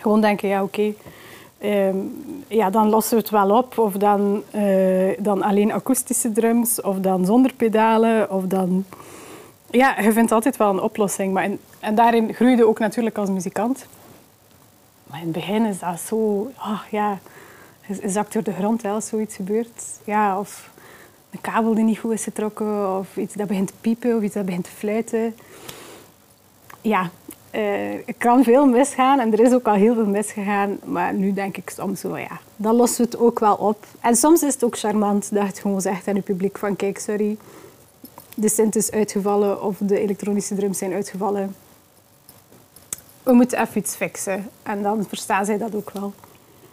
gewoon 0.00 0.20
denken, 0.20 0.48
ja, 0.48 0.62
oké. 0.62 0.94
Ja, 2.48 2.70
dan 2.70 2.88
lossen 2.88 3.16
we 3.16 3.22
het 3.22 3.30
wel 3.30 3.50
op. 3.50 3.78
Of 3.78 3.92
dan, 3.92 4.42
uh, 4.54 5.12
dan 5.18 5.42
alleen 5.42 5.72
akoestische 5.72 6.32
drums. 6.32 6.80
Of 6.80 6.98
dan 6.98 7.24
zonder 7.24 7.54
pedalen. 7.54 8.30
Of 8.30 8.44
dan... 8.44 8.84
Ja, 9.70 10.00
je 10.00 10.12
vindt 10.12 10.32
altijd 10.32 10.56
wel 10.56 10.70
een 10.70 10.80
oplossing. 10.80 11.32
Maar 11.32 11.44
in, 11.44 11.58
en 11.80 11.94
daarin 11.94 12.34
groeide 12.34 12.66
ook 12.66 12.78
natuurlijk 12.78 13.18
als 13.18 13.30
muzikant. 13.30 13.86
Maar 15.06 15.18
in 15.18 15.24
het 15.24 15.34
begin 15.34 15.64
is 15.64 15.78
dat 15.78 16.00
zo... 16.00 16.16
Oh, 16.58 16.80
ja, 16.90 17.18
je 17.86 18.08
zakt 18.08 18.32
door 18.32 18.42
de 18.42 18.52
grond 18.52 18.84
als 18.84 19.06
zoiets 19.06 19.36
gebeurt. 19.36 19.82
Ja, 20.04 20.38
of 20.38 20.70
een 21.30 21.40
kabel 21.40 21.74
die 21.74 21.84
niet 21.84 21.98
goed 21.98 22.12
is 22.12 22.24
getrokken, 22.24 22.98
of 22.98 23.16
iets 23.16 23.34
dat 23.34 23.46
begint 23.46 23.68
te 23.68 23.74
piepen, 23.80 24.16
of 24.16 24.22
iets 24.22 24.34
dat 24.34 24.44
begint 24.44 24.64
te 24.64 24.70
fluiten. 24.70 25.36
Ja, 26.80 27.10
uh, 27.56 27.92
er 27.92 28.14
kan 28.18 28.44
veel 28.44 28.66
misgaan 28.66 29.20
en 29.20 29.32
er 29.32 29.40
is 29.40 29.52
ook 29.52 29.66
al 29.66 29.74
heel 29.74 29.94
veel 29.94 30.06
misgegaan. 30.06 30.78
Maar 30.84 31.14
nu 31.14 31.32
denk 31.32 31.56
ik 31.56 31.70
soms 31.70 32.00
zo, 32.00 32.18
ja, 32.18 32.40
dan 32.56 32.74
lossen 32.74 33.04
we 33.04 33.10
het 33.10 33.20
ook 33.20 33.38
wel 33.38 33.54
op. 33.54 33.86
En 34.00 34.16
soms 34.16 34.42
is 34.42 34.54
het 34.54 34.64
ook 34.64 34.78
charmant 34.78 35.34
dat 35.34 35.56
je 35.56 35.62
gewoon 35.62 35.80
zegt 35.80 36.08
aan 36.08 36.14
je 36.14 36.20
publiek 36.20 36.58
van 36.58 36.76
kijk, 36.76 36.98
sorry, 36.98 37.36
de 38.34 38.48
synth 38.48 38.76
is 38.76 38.90
uitgevallen 38.90 39.62
of 39.62 39.76
de 39.78 40.00
elektronische 40.00 40.54
drums 40.54 40.78
zijn 40.78 40.92
uitgevallen. 40.92 41.54
We 43.22 43.32
moeten 43.32 43.60
even 43.60 43.78
iets 43.78 43.94
fixen. 43.94 44.48
En 44.62 44.82
dan 44.82 45.04
verstaan 45.08 45.44
zij 45.44 45.58
dat 45.58 45.74
ook 45.74 45.90
wel 45.90 46.12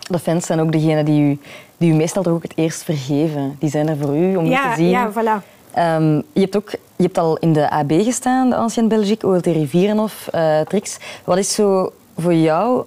de 0.10 0.19
fans 0.19 0.46
zijn 0.46 0.60
ook 0.60 0.72
degenen 0.72 1.06
die 1.06 1.22
u, 1.22 1.39
die 1.78 1.91
u 1.91 1.96
meestal 1.96 2.24
toch 2.24 2.34
ook 2.34 2.43
het 2.43 2.54
eerst 2.56 2.84
vergeven. 2.84 3.56
Die 3.60 3.69
zijn 3.69 3.88
er 3.88 3.98
voor 3.98 4.17
u 4.17 4.36
om 4.36 4.46
ja, 4.46 4.69
te 4.69 4.76
zien. 4.76 4.89
Ja, 4.89 5.12
voilà. 5.12 5.46
Um, 5.78 6.16
je, 6.34 6.42
hebt 6.42 6.56
ook, 6.56 6.70
je 6.72 7.04
hebt 7.04 7.18
al 7.18 7.38
in 7.38 7.54
de 7.54 7.70
AB 7.70 7.92
gestaan, 7.92 8.50
de 8.50 8.56
Ancien 8.56 8.88
Belgique, 8.88 9.28
OLT 9.28 9.46
Rivierenhof, 9.46 10.30
uh, 10.36 10.60
Trix. 10.60 10.98
Wat 11.24 11.38
is 11.38 11.54
zo 11.54 11.94
voor 12.18 12.34
jou 12.34 12.84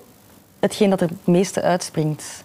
hetgeen 0.59 0.91
dat 0.91 1.01
er 1.01 1.09
het 1.09 1.27
meeste 1.27 1.63
uitspringt? 1.63 2.45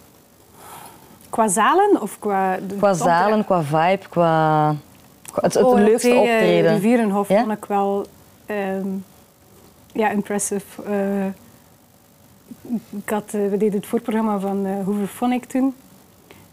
Qua 1.30 1.48
zalen 1.48 2.00
of 2.00 2.18
qua... 2.18 2.58
Qua 2.78 2.92
zalen, 2.92 3.44
qua 3.44 3.62
vibe, 3.62 4.08
qua... 4.08 4.74
Het, 5.40 5.54
het 5.54 5.74
leukste 5.74 6.10
eh, 6.10 6.18
optreden. 6.18 6.74
Rivierenhof 6.74 7.28
ja? 7.28 7.40
vond 7.40 7.52
ik 7.52 7.64
wel 7.64 8.06
um, 8.46 9.04
ja, 9.92 10.10
impressive. 10.10 10.82
Uh, 10.88 11.26
ik 12.90 13.08
had, 13.08 13.24
eh, 13.26 13.40
we 13.50 13.56
deden 13.56 13.78
het 13.78 13.86
voorprogramma 13.86 14.38
van 14.38 14.66
Hoover 14.66 15.46
toen. 15.46 15.74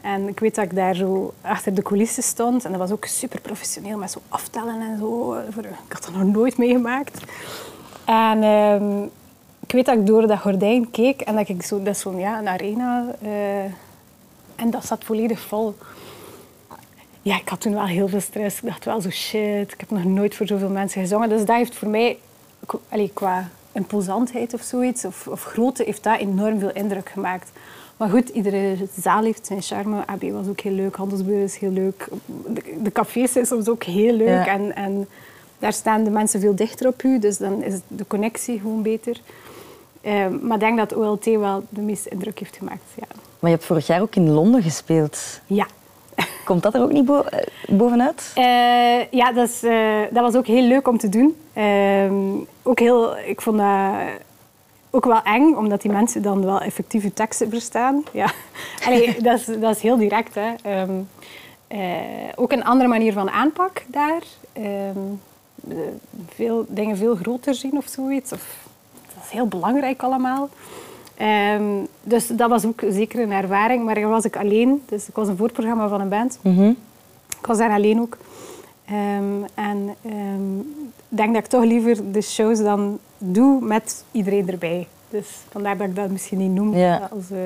En 0.02 0.28
ik 0.28 0.40
weet 0.40 0.56
dat 0.56 0.66
ik 0.66 0.76
daar 0.76 0.96
zo 0.96 1.34
achter 1.42 1.74
de 1.74 1.82
coulissen 1.82 2.24
stond. 2.24 2.66
En 2.66 2.72
dat 2.72 2.80
was 2.80 2.92
ook 2.92 3.06
super 3.06 3.42
professioneel, 3.42 3.98
met 3.98 4.12
zo 4.12 4.20
aftellen 4.30 4.82
en 4.82 4.98
zo. 4.98 5.34
Ik 5.88 5.94
had 5.94 6.04
dat 6.04 6.14
nog 6.14 6.24
nooit 6.24 6.58
meegemaakt. 6.58 7.24
En 8.06 8.44
ehm, 8.44 9.04
ik 9.60 9.72
weet 9.72 9.86
dat 9.86 9.98
ik 9.98 10.06
door 10.06 10.28
dat 10.28 10.40
gordijn 10.40 10.92
keek 10.92 11.22
en 11.22 11.36
dat 11.36 11.50
ik 11.50 11.64
zo, 11.64 11.84
dat 11.84 12.06
ja, 12.18 12.40
een 12.40 12.48
arena. 12.48 13.06
Uh, 13.24 13.64
en 14.56 14.72
dat 14.72 14.86
zat 14.86 15.04
volledig 15.04 15.40
vol. 15.40 15.76
Ja, 17.22 17.36
ik 17.36 17.50
had 17.50 17.62
toen 17.62 17.74
wel 17.74 17.86
heel 17.86 18.08
veel 18.08 18.20
stress. 18.20 18.58
Ik 18.58 18.66
dacht 18.66 18.86
wel 18.86 19.02
zo, 19.02 19.10
shit, 19.10 19.72
ik 19.72 19.80
heb 19.80 19.90
nog 19.90 20.04
nooit 20.04 20.36
voor 20.36 20.48
zoveel 20.48 20.70
mensen 20.70 21.02
gezongen. 21.02 21.30
Dus 21.30 21.46
dat 21.46 21.56
heeft 21.56 21.76
voor 21.76 21.88
mij, 21.88 22.18
allee, 22.90 23.12
qua 23.14 23.50
imposantheid 23.72 24.54
of 24.54 24.62
zoiets, 24.62 25.06
of, 25.06 25.28
of 25.28 25.44
grootte, 25.44 25.84
heeft 25.84 26.04
dat 26.04 26.20
enorm 26.20 26.60
veel 26.60 26.72
indruk 26.74 27.10
gemaakt. 27.10 27.52
Maar 28.00 28.10
goed, 28.10 28.30
iedere 28.30 28.76
zaal 29.00 29.24
heeft 29.24 29.46
zijn 29.46 29.62
charme. 29.62 30.06
AB 30.06 30.24
was 30.32 30.48
ook 30.48 30.60
heel 30.60 30.72
leuk, 30.72 30.96
Handelsbuur 30.96 31.44
is 31.44 31.58
heel 31.58 31.72
leuk. 31.72 32.08
De, 32.48 32.62
de 32.82 32.92
cafés 32.92 33.32
zijn 33.32 33.46
soms 33.46 33.70
ook 33.70 33.84
heel 33.84 34.14
leuk. 34.14 34.46
En, 34.46 34.76
en 34.76 35.08
daar 35.58 35.74
staan 35.74 36.04
de 36.04 36.10
mensen 36.10 36.40
veel 36.40 36.56
dichter 36.56 36.88
op 36.88 37.04
u, 37.04 37.20
dus 37.20 37.38
dan 37.38 37.64
is 37.64 37.74
de 37.88 38.08
connectie 38.08 38.60
gewoon 38.60 38.82
beter. 38.82 39.22
Ehm, 40.02 40.38
maar 40.42 40.54
ik 40.54 40.60
denk 40.60 40.78
dat 40.78 40.96
OLT 40.96 41.26
wel 41.26 41.64
de 41.70 41.82
meeste 41.82 42.10
indruk 42.10 42.40
heeft 42.40 42.58
gemaakt. 42.58 42.84
Ja. 42.96 43.08
Maar 43.40 43.50
je 43.50 43.56
hebt 43.56 43.66
vorig 43.66 43.88
jaar 43.88 44.02
ook 44.02 44.16
in 44.16 44.30
Londen 44.30 44.62
gespeeld. 44.62 45.42
Ja. 45.48 45.68
Komt 46.46 46.64
dat 46.64 46.74
er 46.74 46.82
ook 46.82 46.92
niet 46.92 47.10
eh, 47.10 47.20
bovenuit? 47.68 48.32
Uh, 48.38 49.12
ja, 49.12 49.32
dat, 49.32 49.50
is, 49.50 49.64
uh, 49.64 50.02
dat, 50.12 50.24
was 50.24 50.36
ook 50.36 50.48
heel 50.48 50.68
leuk 50.68 50.88
om 50.88 50.98
te 50.98 51.10
doen. 51.10 51.36
Ehm, 51.54 52.14
ook 52.64 52.80
heel, 52.80 53.18
ik 53.18 53.42
vond 53.42 53.58
dat 53.58 53.94
ook 54.90 55.06
wel 55.06 55.22
eng, 55.24 55.54
omdat 55.54 55.82
die 55.82 55.92
mensen 55.92 56.22
dan 56.22 56.46
wel 56.46 56.62
effectieve 56.62 57.14
teksten 57.14 57.50
verstaan. 57.50 58.04
Ja. 58.12 58.32
Allee, 58.86 59.22
dat, 59.22 59.40
is, 59.40 59.46
dat 59.46 59.76
is 59.76 59.82
heel 59.82 59.98
direct. 59.98 60.36
Hè. 60.36 60.82
Um, 60.82 61.08
ook 62.36 62.52
een 62.52 62.64
andere 62.64 62.90
manier 62.90 63.14
van 63.14 63.30
aanpak 63.30 63.84
daar. 63.88 64.22
Um, 64.58 65.22
veel 66.28 66.66
dingen 66.68 66.98
veel 66.98 67.16
groter 67.16 67.56
zien 67.56 67.78
of 67.78 67.88
zoiets. 67.88 68.32
Of, 68.32 68.68
dat 69.14 69.24
is 69.24 69.32
heel 69.32 69.48
belangrijk 69.48 70.04
allemaal. 70.04 70.50
Um, 71.56 71.88
dus 72.04 72.28
dat 72.28 72.50
was 72.50 72.66
ook 72.66 72.82
zeker 72.90 73.20
een 73.20 73.32
ervaring. 73.32 73.86
Maar 73.86 73.96
dan 73.96 74.10
was 74.10 74.26
ik 74.26 74.36
alleen. 74.36 74.84
Dus 74.86 75.08
ik 75.08 75.16
was 75.16 75.28
een 75.28 75.38
voorprogramma 75.38 75.88
van 75.88 76.02
een 76.02 76.10
band. 76.10 76.40
Mm 76.42 76.56
-hmm. 76.56 76.78
Ik 77.40 77.46
was 77.46 77.58
daar 77.58 77.72
alleen 77.72 78.02
ook. 78.02 78.18
Um, 78.92 79.46
en 79.54 79.96
um, 80.06 80.60
ik 81.10 81.18
denk 81.18 81.34
dat 81.34 81.44
ik 81.44 81.50
toch 81.50 81.64
liever 81.64 82.12
de 82.12 82.22
shows 82.22 82.60
dan 82.60 83.00
doe 83.18 83.62
met 83.62 84.04
iedereen 84.12 84.50
erbij. 84.50 84.88
Dus 85.10 85.28
vandaar 85.50 85.78
dat 85.78 85.88
ik 85.88 85.96
dat 85.96 86.10
misschien 86.10 86.38
niet 86.38 86.52
noem 86.52 86.76
ja. 86.76 87.10
als, 87.12 87.32
uh, 87.32 87.40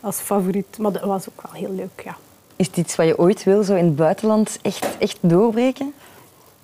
als 0.00 0.16
favoriet. 0.16 0.78
Maar 0.78 0.92
dat 0.92 1.02
was 1.02 1.28
ook 1.28 1.42
wel 1.42 1.60
heel 1.60 1.74
leuk, 1.74 2.02
ja. 2.04 2.16
Is 2.56 2.66
het 2.66 2.76
iets 2.76 2.96
wat 2.96 3.06
je 3.06 3.18
ooit 3.18 3.44
wil, 3.44 3.62
zo 3.62 3.74
in 3.74 3.84
het 3.84 3.96
buitenland, 3.96 4.58
echt, 4.62 4.98
echt 4.98 5.18
doorbreken? 5.20 5.92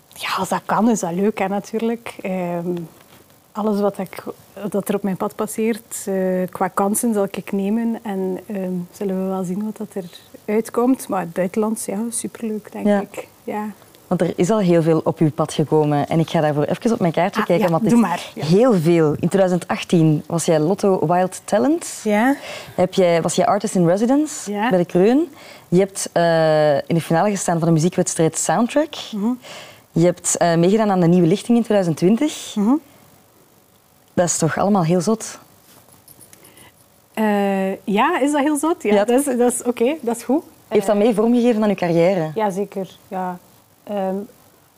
Ja, 0.08 0.28
als 0.36 0.48
dat 0.48 0.62
kan, 0.64 0.90
is 0.90 1.00
dat 1.00 1.12
leuk, 1.12 1.38
hè, 1.38 1.48
natuurlijk. 1.48 2.16
Um, 2.22 2.88
alles 3.52 3.80
wat, 3.80 3.98
ik, 3.98 4.24
wat 4.70 4.88
er 4.88 4.94
op 4.94 5.02
mijn 5.02 5.16
pad 5.16 5.34
passeert, 5.34 6.04
uh, 6.08 6.46
qua 6.50 6.68
kansen, 6.68 7.14
zal 7.14 7.24
ik 7.30 7.52
nemen. 7.52 7.98
En 8.02 8.38
zullen 8.92 9.22
we 9.22 9.28
wel 9.28 9.44
zien 9.44 9.64
wat 9.64 9.76
dat 9.76 9.94
er 9.94 10.10
uitkomt. 10.44 11.08
Maar 11.08 11.20
het 11.20 11.32
buitenland, 11.32 11.84
ja, 11.84 12.00
superleuk, 12.10 12.72
denk 12.72 12.86
ja. 12.86 13.00
ik. 13.00 13.28
Ja. 13.46 13.64
Want 14.06 14.20
er 14.20 14.32
is 14.36 14.50
al 14.50 14.58
heel 14.58 14.82
veel 14.82 15.00
op 15.04 15.18
uw 15.18 15.30
pad 15.30 15.52
gekomen. 15.52 16.08
En 16.08 16.18
ik 16.18 16.28
ga 16.30 16.40
daarvoor 16.40 16.64
even 16.64 16.92
op 16.92 17.00
mijn 17.00 17.12
kaartje 17.12 17.40
Ah, 17.40 17.46
kijken. 17.46 17.64
ja, 17.64 17.70
want 17.70 17.82
het 17.82 17.90
doe 17.92 18.00
is 18.02 18.06
maar, 18.08 18.30
ja. 18.34 18.44
heel 18.44 18.74
veel. 18.74 19.16
In 19.20 19.28
2018 19.28 20.22
was 20.26 20.44
jij 20.44 20.58
Lotto 20.60 21.06
Wild 21.06 21.40
Talent. 21.44 22.00
Ja. 22.04 22.36
Heb 22.74 22.94
jij, 22.94 23.22
was 23.22 23.34
jij 23.34 23.46
artist 23.46 23.74
in 23.74 23.86
residence 23.86 24.50
Ja. 24.52 24.68
bij 24.68 24.78
de 24.78 24.84
Kreun. 24.84 25.28
Je 25.68 25.78
hebt 25.78 26.08
eh, 26.12 26.74
in 26.74 26.94
de 26.94 27.00
finale 27.00 27.30
gestaan 27.30 27.58
van 27.58 27.68
de 27.68 27.74
muziekwedstrijd 27.74 28.38
Soundtrack. 28.38 28.94
Mhm. 29.12 29.30
Je 29.92 30.04
hebt 30.04 30.36
eh, 30.36 30.54
meegedaan 30.54 30.90
aan 30.90 31.00
de 31.00 31.06
Nieuwe 31.06 31.26
Lichting 31.26 31.56
in 31.58 31.64
2020. 31.64 32.54
Mhm. 32.56 32.74
Dat 34.14 34.26
is 34.26 34.38
toch 34.38 34.58
allemaal 34.58 34.84
heel 34.84 35.00
zot? 35.00 35.38
Eh, 37.14 37.84
ja, 37.84 38.18
is 38.20 38.32
dat 38.32 38.40
heel 38.40 38.56
zot? 38.56 38.82
Ja, 38.82 39.04
dat 39.04 39.08
is, 39.08 39.24
dat 39.36 39.52
is 39.52 39.62
oké, 39.62 39.94
dat 40.00 40.16
is 40.16 40.22
goed. 40.22 40.42
Heeft 40.68 40.86
dat 40.86 40.96
mee 40.96 41.14
vormgegeven 41.14 41.62
aan 41.62 41.68
uw 41.68 41.74
carrière? 41.74 42.30
Ja, 42.34 42.50
zeker. 42.50 42.96
Ja. 43.08 43.38
Ehm, 43.84 44.14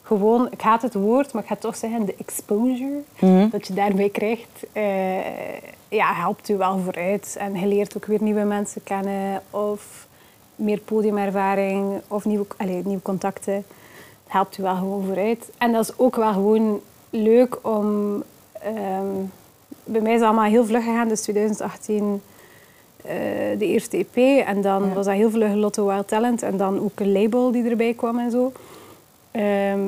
gewoon, 0.03 0.49
ik 0.51 0.61
haat 0.61 0.83
het 0.83 0.95
woord, 0.95 1.33
maar 1.33 1.43
ik 1.43 1.49
ga 1.49 1.57
toch 1.57 1.77
zeggen, 1.77 2.05
de 2.05 2.15
exposure 2.19 3.01
Mhm. 3.21 3.49
dat 3.49 3.67
je 3.67 3.75
daarbij 3.75 4.09
krijgt, 4.09 4.67
eh, 4.73 5.53
ja, 5.89 6.15
helpt 6.15 6.49
u 6.49 6.57
wel 6.57 6.79
vooruit. 6.79 7.37
En 7.39 7.55
je 7.61 7.67
leert 7.67 7.97
ook 7.97 8.05
weer 8.07 8.23
nieuwe 8.23 8.43
mensen 8.45 8.83
kennen 8.85 9.43
of 9.51 10.07
meer 10.57 10.79
podiumervaring 10.79 12.01
of 12.09 12.25
nieuwe, 12.25 12.47
allee, 12.57 12.83
nieuwe 12.85 13.03
contacten. 13.03 13.55
Het 13.55 14.33
helpt 14.37 14.59
u 14.59 14.63
wel 14.63 14.75
gewoon 14.77 15.05
vooruit. 15.05 15.51
En 15.59 15.73
dat 15.73 15.83
is 15.89 15.99
ook 15.99 16.17
wel 16.17 16.33
gewoon 16.33 16.81
leuk 17.11 17.59
om... 17.63 18.23
ehm, 18.53 19.07
bij 19.85 20.01
mij 20.01 20.13
is 20.13 20.19
het 20.19 20.27
allemaal 20.29 20.51
heel 20.51 20.65
vlug 20.67 20.85
gegaan, 20.85 21.09
dus 21.09 21.21
2018 21.23 22.23
eh, 23.05 23.13
de 23.59 23.67
eerste 23.67 23.97
EP. 23.97 24.47
En 24.47 24.61
dan 24.63 24.85
Ja. 24.89 24.93
was 24.93 25.07
dat 25.07 25.15
heel 25.15 25.31
vlug 25.31 25.55
Lotto 25.55 25.87
Wild 25.87 26.09
Talent. 26.09 26.43
En 26.43 26.57
dan 26.57 26.81
ook 26.81 27.01
een 27.01 27.13
label 27.13 27.51
die 27.53 27.71
erbij 27.71 27.95
kwam 27.95 28.19
en 28.19 28.31
zo. 28.31 28.53
Ehm, 29.31 29.81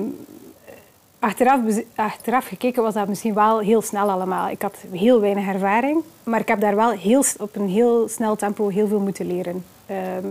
achteraf, 1.19 1.61
achteraf 1.95 2.47
gekeken 2.47 2.83
was 2.83 2.95
dat 2.95 3.09
misschien 3.09 3.35
wel 3.35 3.59
heel 3.59 3.83
snel 3.83 4.11
allemaal. 4.11 4.49
Ik 4.49 4.63
had 4.63 4.77
heel 4.91 5.21
weinig 5.21 5.47
ervaring. 5.47 6.03
Maar 6.25 6.41
ik 6.41 6.49
heb 6.49 6.61
daar 6.61 6.77
wel 6.77 6.91
heel, 6.91 7.23
op 7.39 7.57
een 7.57 7.69
heel 7.69 8.09
snel 8.09 8.37
tempo 8.37 8.69
heel 8.69 8.87
veel 8.89 9.01
moeten 9.01 9.27
leren. 9.27 9.65
Ehm, 9.87 10.27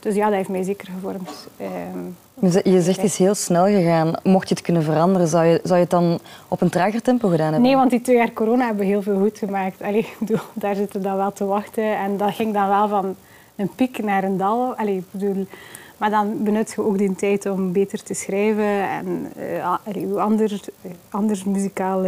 dus 0.00 0.14
ja, 0.14 0.26
dat 0.26 0.34
heeft 0.34 0.48
mij 0.48 0.62
zeker 0.62 0.88
gevormd. 0.94 1.48
Ehm, 1.56 2.70
Je 2.70 2.82
zegt 2.82 2.96
het 2.96 3.04
is 3.04 3.16
heel 3.16 3.34
snel 3.34 3.64
gegaan. 3.64 4.12
Mocht 4.22 4.48
je 4.48 4.54
het 4.54 4.64
kunnen 4.64 4.82
veranderen, 4.82 5.28
zou 5.28 5.44
je, 5.44 5.60
zou 5.62 5.74
je 5.74 5.80
het 5.80 5.90
dan 5.90 6.18
op 6.48 6.60
een 6.60 6.68
trager 6.68 7.02
tempo 7.02 7.28
gedaan 7.28 7.52
hebben? 7.52 7.62
Nee, 7.62 7.76
want 7.76 7.90
die 7.90 8.00
twee 8.00 8.16
jaar 8.16 8.32
corona 8.32 8.66
hebben 8.66 8.86
heel 8.86 9.02
veel 9.02 9.18
goed 9.18 9.38
gemaakt. 9.38 9.82
Allee, 9.82 10.00
ik 10.10 10.16
bedoel, 10.18 10.40
daar 10.52 10.74
zitten 10.74 11.00
we 11.00 11.06
dan 11.06 11.16
wel 11.16 11.32
te 11.32 11.44
wachten. 11.44 11.96
En 11.96 12.16
dat 12.16 12.34
ging 12.34 12.54
dan 12.54 12.68
wel 12.68 12.88
van 12.88 13.16
een 13.56 13.70
piek 13.74 14.02
naar 14.02 14.24
een 14.24 14.36
dal. 14.36 14.74
Allee, 14.74 14.96
ik 14.96 15.04
bedoel, 15.10 15.46
maar 15.96 16.10
dan 16.10 16.42
benut 16.42 16.72
je 16.76 16.82
ook 16.82 16.98
die 16.98 17.14
tijd 17.14 17.46
om 17.46 17.72
beter 17.72 18.02
te 18.02 18.14
schrijven 18.14 18.88
en 18.88 19.32
ander, 20.16 20.60
eh, 20.82 20.90
anders 21.10 21.44
muzikaal 21.44 22.04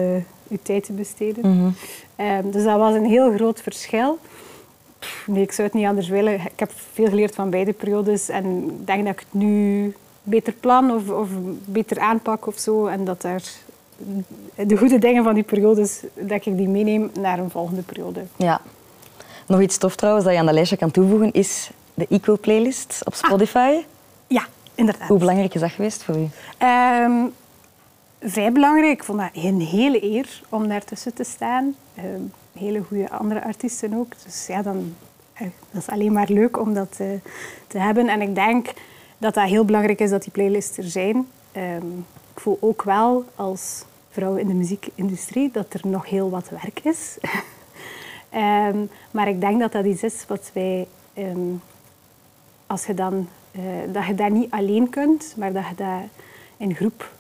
je 0.52 0.62
tijd 0.62 0.84
te 0.84 0.92
besteden. 0.92 1.56
Mhm. 1.56 1.70
Ehm, 2.16 2.50
dus 2.50 2.64
dat 2.64 2.78
was 2.78 2.94
een 2.94 3.04
heel 3.04 3.34
groot 3.34 3.60
verschil. 3.60 4.18
Pff, 5.02 5.26
Nee, 5.26 5.42
ik 5.42 5.52
zou 5.52 5.68
het 5.68 5.76
niet 5.76 5.86
anders 5.86 6.08
willen. 6.08 6.34
Ik 6.34 6.58
heb 6.58 6.70
veel 6.92 7.08
geleerd 7.08 7.34
van 7.34 7.50
beide 7.50 7.72
periodes 7.72 8.28
en 8.28 8.64
ik 8.68 8.86
denk 8.86 9.04
dat 9.04 9.12
ik 9.12 9.18
het 9.18 9.40
nu 9.40 9.94
beter 10.22 10.52
plan 10.52 10.90
of, 10.90 11.10
of 11.10 11.28
beter 11.64 11.98
aanpak 11.98 12.46
of 12.46 12.58
zo. 12.58 12.86
En 12.86 13.04
dat 13.04 13.22
daar 13.22 13.42
de 14.56 14.76
goede 14.76 14.98
dingen 14.98 15.24
van 15.24 15.34
die 15.34 15.42
periodes, 15.42 16.00
dat 16.14 16.46
ik 16.46 16.56
die 16.56 16.68
meeneem 16.68 17.10
naar 17.20 17.38
een 17.38 17.50
volgende 17.50 17.82
periode. 17.82 18.24
Ja. 18.36 18.60
Nog 19.46 19.60
iets 19.60 19.78
tof 19.78 19.96
trouwens 19.96 20.24
dat 20.24 20.34
je 20.34 20.40
aan 20.40 20.46
de 20.46 20.52
lijstje 20.52 20.76
kan 20.76 20.90
toevoegen 20.90 21.32
is 21.32 21.70
de 21.94 22.06
Equal 22.08 22.38
Playlist 22.38 23.00
op 23.04 23.14
Spotify. 23.14 23.72
Ja, 24.26 24.46
inderdaad. 24.74 25.08
Hoe 25.08 25.18
belangrijk 25.18 25.54
is 25.54 25.60
dat 25.60 25.70
geweest 25.70 26.02
voor 26.02 26.16
u? 26.16 26.28
Ehm, 26.58 27.12
vrij 28.20 28.52
belangrijk. 28.52 28.92
Ik 28.92 29.04
vond 29.04 29.18
dat 29.18 29.30
een 29.32 29.60
hele 29.60 30.04
eer 30.04 30.42
om 30.48 30.68
daartussen 30.68 31.14
te 31.14 31.24
staan. 31.24 31.74
Ehm, 31.94 32.22
hele 32.52 32.82
goede 32.82 33.10
andere 33.10 33.44
artiesten 33.44 33.94
ook. 33.94 34.12
Dus 34.24 34.46
ja, 34.46 34.62
dan, 34.62 34.94
eh, 35.32 35.46
dat 35.70 35.82
is 35.82 35.88
alleen 35.88 36.12
maar 36.12 36.28
leuk 36.30 36.58
om 36.58 36.74
dat 36.74 36.96
eh, 36.98 37.06
te 37.66 37.78
hebben. 37.78 38.08
En 38.08 38.22
ik 38.22 38.34
denk 38.34 38.72
dat 39.18 39.34
dat 39.34 39.48
heel 39.48 39.64
belangrijk 39.64 40.00
is 40.00 40.10
dat 40.10 40.22
die 40.22 40.32
playlists 40.32 40.78
er 40.78 40.84
zijn. 40.84 41.28
Ehm, 41.52 41.86
ik 42.34 42.40
voel 42.40 42.58
ook 42.60 42.82
wel 42.82 43.24
als 43.34 43.84
vrouw 44.10 44.36
in 44.36 44.46
de 44.46 44.54
muziekindustrie 44.54 45.50
dat 45.52 45.74
er 45.74 45.80
nog 45.84 46.08
heel 46.08 46.30
wat 46.30 46.48
werk 46.48 46.80
is. 46.82 47.18
Ehm, 48.30 48.78
maar 49.10 49.28
ik 49.28 49.40
denk 49.40 49.60
dat 49.60 49.72
dat 49.72 49.84
iets 49.84 50.02
is 50.02 50.24
wat 50.28 50.50
wij, 50.52 50.86
ehm, 51.14 51.54
als 52.66 52.86
je 52.86 52.94
dan, 52.94 53.28
eh, 53.50 53.62
dat 53.92 54.06
je 54.06 54.14
dat 54.14 54.30
niet 54.30 54.50
alleen 54.50 54.88
kunt, 54.88 55.34
maar 55.36 55.52
dat 55.52 55.64
je 55.68 55.74
dat 55.74 56.02
in 56.56 56.74
groep 56.74 57.10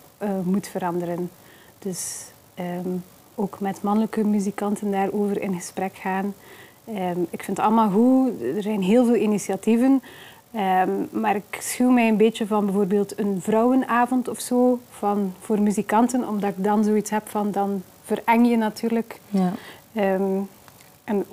moet 0.44 0.66
veranderen. 0.66 1.30
Dus 1.78 2.24
ook 3.34 3.60
met 3.60 3.82
mannelijke 3.82 4.24
muzikanten 4.24 4.90
daarover 4.90 5.42
in 5.42 5.54
gesprek 5.54 5.94
gaan. 5.94 6.34
Ehm, 6.84 7.20
ik 7.30 7.42
vind 7.42 7.56
het 7.56 7.66
allemaal 7.66 7.90
goed. 7.90 8.42
Er 8.56 8.62
zijn 8.62 8.82
heel 8.82 9.04
veel 9.04 9.14
initiatieven. 9.14 10.02
Ehm, 10.52 10.90
maar 11.10 11.36
ik 11.36 11.58
schuw 11.60 11.90
mij 11.90 12.08
een 12.08 12.16
beetje 12.16 12.46
van 12.46 12.64
bijvoorbeeld 12.64 13.18
een 13.18 13.40
vrouwenavond 13.40 14.28
of 14.28 14.40
zo 14.40 14.80
van, 14.90 15.34
voor 15.40 15.60
muzikanten, 15.60 16.28
omdat 16.28 16.50
ik 16.50 16.64
dan 16.64 16.84
zoiets 16.84 17.10
heb 17.10 17.28
van 17.28 17.50
dan 17.50 17.82
vereng 18.04 18.48
je 18.48 18.56
natuurlijk. 18.56 19.20
Ja. 19.28 19.52
Ehm, 19.92 20.40
en, 21.04 21.24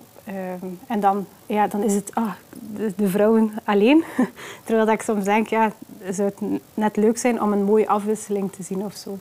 en 0.87 0.99
dan, 0.99 1.25
ja, 1.45 1.67
dan 1.67 1.83
is 1.83 1.93
het 1.93 2.15
ah, 2.15 2.31
de, 2.75 2.93
de 2.95 3.07
vrouwen 3.07 3.53
alleen. 3.63 4.03
Terwijl 4.65 4.85
dat 4.85 4.95
ik 4.95 5.01
soms 5.01 5.23
denk, 5.23 5.47
ja, 5.47 5.71
zou 6.09 6.31
het 6.35 6.59
net 6.73 6.95
leuk 6.95 7.17
zijn 7.17 7.41
om 7.41 7.51
een 7.51 7.63
mooie 7.63 7.87
afwisseling 7.87 8.51
te 8.51 8.63
zien 8.63 8.83
of 8.83 8.93
zo. 8.93 9.17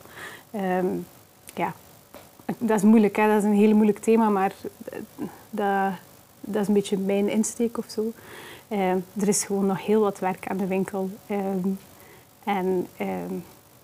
Ja, 1.55 1.73
dat 2.57 2.77
is 2.77 2.83
moeilijk, 2.83 3.15
hè? 3.15 3.27
dat 3.27 3.37
is 3.37 3.43
een 3.43 3.53
heel 3.53 3.73
moeilijk 3.75 3.99
thema, 3.99 4.29
maar 4.29 4.53
dat, 5.49 5.91
dat 6.39 6.61
is 6.61 6.67
een 6.67 6.73
beetje 6.73 6.97
mijn 6.97 7.29
insteek 7.29 7.77
of 7.77 7.85
zo. 7.87 8.11
Ehm, 8.67 8.97
er 9.19 9.27
is 9.27 9.43
gewoon 9.43 9.65
nog 9.65 9.85
heel 9.85 10.01
wat 10.01 10.19
werk 10.19 10.47
aan 10.47 10.57
de 10.57 10.67
winkel. 10.67 11.09
Ehm, 11.27 11.67
en 12.43 12.87
ehm, 12.97 13.33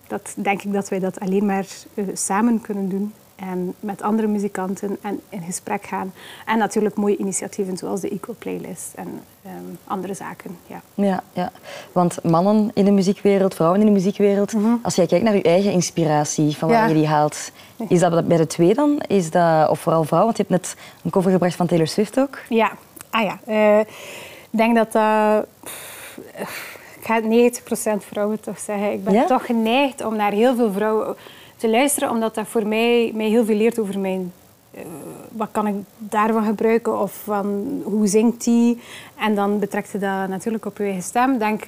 dat 0.08 0.34
denk 0.38 0.62
ik 0.62 0.74
dat 0.74 0.90
wij 0.90 1.00
dat 1.00 1.20
alleen 1.20 1.46
maar 1.46 1.68
eh, 1.94 2.06
samen 2.14 2.62
kunnen 2.62 2.90
doen. 2.90 3.14
En 3.36 3.74
met 3.80 4.02
andere 4.02 4.28
muzikanten 4.28 4.98
en 5.02 5.20
in 5.30 5.42
gesprek 5.42 5.86
gaan. 5.86 6.14
En 6.46 6.58
natuurlijk 6.58 6.96
mooie 6.96 7.18
initiatieven 7.18 7.78
zoals 7.78 8.02
de 8.02 8.10
Equal 8.10 8.36
Playlist 8.40 8.94
en 8.96 9.08
ehm, 9.44 9.54
andere 9.84 10.14
zaken. 10.14 10.58
Ja. 10.68 10.82
Ja, 10.94 11.24
ja, 11.34 11.52
want 11.92 12.24
mannen 12.24 12.72
in 12.74 12.86
de 12.86 12.92
muziekwereld, 12.92 13.56
vrouwen 13.56 13.80
in 13.80 13.86
de 13.86 13.92
muziekwereld, 13.92 14.54
als 14.82 14.96
jij 14.96 15.06
kijkt 15.06 15.24
naar 15.26 15.36
je 15.36 15.42
eigen 15.42 15.72
inspiratie, 15.72 16.58
van 16.58 16.70
waar 16.70 16.82
Ja. 16.82 16.88
je 16.88 16.94
die 16.94 17.08
haalt, 17.08 17.52
is 17.88 18.00
dat 18.00 18.28
bij 18.28 18.38
de 18.38 18.48
twee 18.48 18.74
dan? 18.74 19.02
Is 19.08 19.30
dat, 19.32 19.70
of 19.70 19.80
vooral 19.80 20.04
vrouwen? 20.04 20.34
Want 20.34 20.38
je 20.48 20.54
hebt 20.54 20.64
net 20.64 20.76
een 21.04 21.12
cover 21.12 21.32
gebracht 21.32 21.56
van 21.56 21.68
Taylor 21.68 21.88
Swift 21.88 22.20
ook. 22.20 22.38
Ja, 22.50 22.72
ah 23.10 23.24
ja. 23.24 23.40
eh, 23.46 23.80
ik 24.50 24.58
denk 24.62 24.76
dat 24.76 24.92
dat... 24.92 25.46
pff, 25.64 26.78
ik 27.00 27.06
ga 27.12 27.22
90% 28.02 28.06
vrouwen 28.08 28.40
toch 28.40 28.60
zeggen. 28.60 28.92
Ik 28.92 29.04
ben 29.04 29.14
Ja? 29.14 29.26
toch 29.26 29.46
geneigd 29.46 30.06
om 30.06 30.16
naar 30.16 30.32
heel 30.32 30.56
veel 30.56 30.72
vrouwen 30.72 31.16
te 31.58 31.70
luisteren, 31.70 32.10
omdat 32.10 32.36
dat 32.36 32.48
voor 32.48 32.68
mij, 32.68 33.12
mij 33.16 33.28
heel 33.28 33.46
veel 33.46 33.56
leert 33.56 33.80
over 33.80 34.00
mijn... 34.00 34.34
eh, 34.72 34.82
wat 35.32 35.50
kan 35.52 35.68
ik 35.68 35.76
daarvan 35.98 36.46
gebruiken 36.46 37.00
of 37.00 37.22
van 37.24 37.82
hoe 37.84 38.08
zingt 38.08 38.44
die? 38.44 38.82
En 39.20 39.36
dan 39.36 39.60
betrekt 39.60 39.92
je 39.92 39.98
dat 39.98 40.28
natuurlijk 40.28 40.66
op 40.66 40.78
je 40.78 40.84
eigen 40.84 41.04
stem. 41.04 41.38
Denk, 41.38 41.64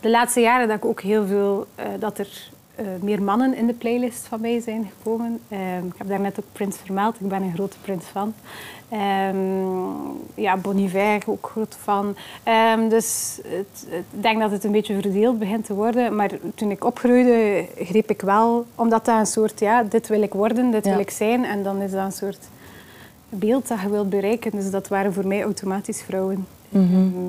de 0.00 0.10
laatste 0.10 0.40
jaren 0.40 0.68
dat 0.68 0.76
ik 0.76 0.84
ook 0.84 1.00
heel 1.00 1.26
veel... 1.26 1.66
eh, 1.74 1.86
dat 1.98 2.18
er 2.18 2.50
eh, 2.82 3.02
meer 3.02 3.22
mannen 3.22 3.54
in 3.54 3.66
de 3.66 3.72
playlist 3.72 4.26
van 4.26 4.40
mij 4.40 4.60
zijn 4.60 4.90
gekomen. 4.96 5.40
Ehm, 5.48 5.86
ik 5.86 5.92
heb 5.96 6.08
daar 6.08 6.20
net 6.20 6.38
ook 6.38 6.44
Prince 6.52 6.78
vermeld. 6.84 7.16
Ik 7.20 7.28
ben 7.28 7.42
een 7.42 7.54
grote 7.54 7.76
Prince 7.82 8.06
fan. 8.06 8.34
Ehm, 8.88 9.36
ja, 10.34 10.56
Bon 10.56 10.78
Iver 10.78 11.22
ook 11.26 11.48
groot 11.52 11.76
fan. 11.80 12.16
Ehm, 12.42 12.88
dus 12.88 13.40
ik 13.88 14.22
denk 14.22 14.40
dat 14.40 14.50
het 14.50 14.64
een 14.64 14.72
beetje 14.72 15.00
verdeeld 15.00 15.38
begint 15.38 15.64
te 15.64 15.74
worden. 15.74 16.16
Maar 16.16 16.30
toen 16.54 16.70
ik 16.70 16.84
opgroeide, 16.84 17.64
greep 17.78 18.10
ik 18.10 18.20
wel... 18.20 18.66
Omdat 18.74 19.04
dat 19.04 19.18
een 19.18 19.26
soort... 19.26 19.60
Ja, 19.60 19.82
dit 19.82 20.08
wil 20.08 20.22
ik 20.22 20.32
worden, 20.32 20.70
dit 20.70 20.84
Ja. 20.84 20.90
wil 20.90 21.00
ik 21.00 21.10
zijn. 21.10 21.44
En 21.44 21.62
dan 21.62 21.80
is 21.80 21.90
dat 21.90 22.04
een 22.04 22.12
soort 22.12 22.48
beeld 23.28 23.68
dat 23.68 23.80
je 23.80 23.88
wilt 23.88 24.10
bereiken. 24.10 24.50
Dus 24.50 24.70
dat 24.70 24.88
waren 24.88 25.12
voor 25.12 25.26
mij 25.26 25.42
automatisch 25.42 26.02
vrouwen. 26.02 26.46
Ehm, 26.72 27.28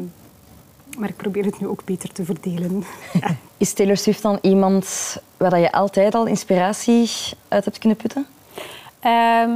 maar 0.98 1.10
ik 1.10 1.16
probeer 1.16 1.46
het 1.46 1.60
nu 1.60 1.68
ook 1.68 1.86
beter 1.86 2.12
te 2.12 2.26
verdelen. 2.26 2.84
Is 3.58 3.74
Taylor 3.74 3.98
Swift 3.98 4.22
dan 4.22 4.38
iemand 4.42 5.18
waar 5.50 5.60
je 5.60 5.72
altijd 5.72 6.16
al 6.16 6.26
inspiratie 6.26 7.10
uit 7.48 7.66
hebt 7.66 7.78
kunnen 7.78 7.98
putten? 7.98 8.26
Ehm, 9.00 9.52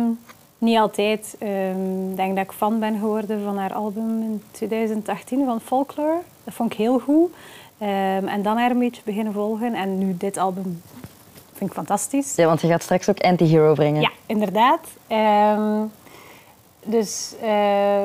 niet 0.57 0.77
altijd. 0.77 1.35
Ehm, 1.39 2.09
Ik 2.09 2.15
denk 2.15 2.35
dat 2.35 2.45
ik 2.45 2.51
fan 2.51 2.79
ben 2.79 2.99
geworden 2.99 3.43
van 3.43 3.57
haar 3.57 3.73
album 3.73 4.21
in 4.21 4.43
2018 4.51 5.45
van 5.45 5.61
Folklore. 5.61 6.17
Dat 6.43 6.53
vond 6.53 6.71
ik 6.71 6.77
heel 6.77 6.99
goed. 6.99 7.31
Ehm, 7.77 8.27
en 8.27 8.41
dan 8.41 8.57
haar 8.57 8.71
een 8.71 8.79
beetje 8.79 9.01
beginnen 9.05 9.33
volgen. 9.33 9.73
En 9.73 9.97
nu 9.97 10.17
dit 10.17 10.37
album 10.37 10.81
vind 11.53 11.69
ik 11.69 11.75
fantastisch. 11.75 12.35
Ja, 12.35 12.45
want 12.45 12.61
je 12.61 12.67
gaat 12.67 12.83
straks 12.83 13.09
ook 13.09 13.19
Anti-Hero 13.19 13.73
brengen. 13.73 14.01
Ja, 14.01 14.11
inderdaad. 14.25 14.79
Dus 16.85 17.33
eh, 17.41 18.03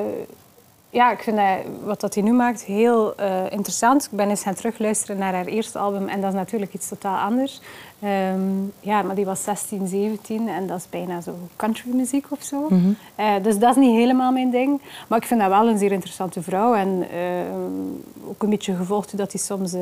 ja, 0.92 1.12
ik 1.12 1.18
vind 1.18 1.36
dat, 1.36 1.58
wat 1.84 2.00
dat 2.00 2.14
hij 2.14 2.22
nu 2.22 2.32
maakt 2.32 2.62
heel 2.62 3.16
eh, 3.16 3.50
interessant. 3.50 4.04
Ik 4.04 4.16
ben 4.16 4.28
eens 4.28 4.42
gaan 4.42 4.54
terugluisteren 4.54 5.18
naar 5.18 5.34
haar 5.34 5.44
eerste 5.46 5.78
album 5.78 6.08
en 6.08 6.20
dat 6.20 6.30
is 6.30 6.36
natuurlijk 6.38 6.74
iets 6.74 6.88
totaal 6.88 7.18
anders. 7.18 7.60
Ehm, 8.00 8.40
ja, 8.80 9.02
maar 9.02 9.14
die 9.14 9.24
was 9.24 9.42
16, 9.42 9.86
17 9.86 10.48
en 10.48 10.66
dat 10.66 10.78
is 10.78 10.88
bijna 10.90 11.20
zo 11.20 11.34
countrymuziek 11.56 12.26
of 12.28 12.42
zo. 12.42 12.68
Eh, 13.14 13.34
dus 13.42 13.58
dat 13.58 13.70
is 13.70 13.82
niet 13.82 13.96
helemaal 13.96 14.32
mijn 14.32 14.50
ding. 14.50 14.80
Maar 15.08 15.18
ik 15.18 15.26
vind 15.26 15.40
dat 15.40 15.48
wel 15.48 15.68
een 15.68 15.78
zeer 15.78 15.92
interessante 15.92 16.42
vrouw 16.42 16.74
en 16.74 17.06
ehm, 17.10 18.28
ook 18.28 18.42
een 18.42 18.50
beetje 18.50 18.74
gevolgd 18.74 19.10
hoe 19.10 19.20
dat 19.20 19.30
die 19.30 19.40
soms 19.40 19.72
eh, 19.72 19.80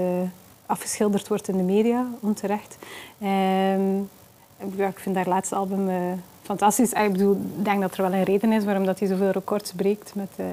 afgeschilderd 0.66 1.29
wordt 1.29 1.49
in 1.49 1.57
de 1.57 1.62
media, 1.62 2.07
onterecht. 2.20 2.77
Ehm, 3.20 3.96
ja, 4.77 4.87
ik 4.87 4.99
vind 4.99 5.16
haar 5.16 5.29
laatste 5.29 5.55
album 5.55 5.88
eh, 5.88 5.96
fantastisch. 6.42 6.94
Ah, 6.94 7.05
Ik 7.05 7.12
bedoel, 7.12 7.33
ik 7.59 7.64
denk 7.64 7.81
dat 7.81 7.96
er 7.96 8.03
wel 8.03 8.12
een 8.12 8.25
reden 8.25 8.53
is 8.53 8.64
waarom 8.64 8.85
dat 8.85 8.99
hij 8.99 9.09
zoveel 9.09 9.31
records 9.31 9.73
breekt 9.73 10.14
met 10.14 10.31
eh, 10.37 10.46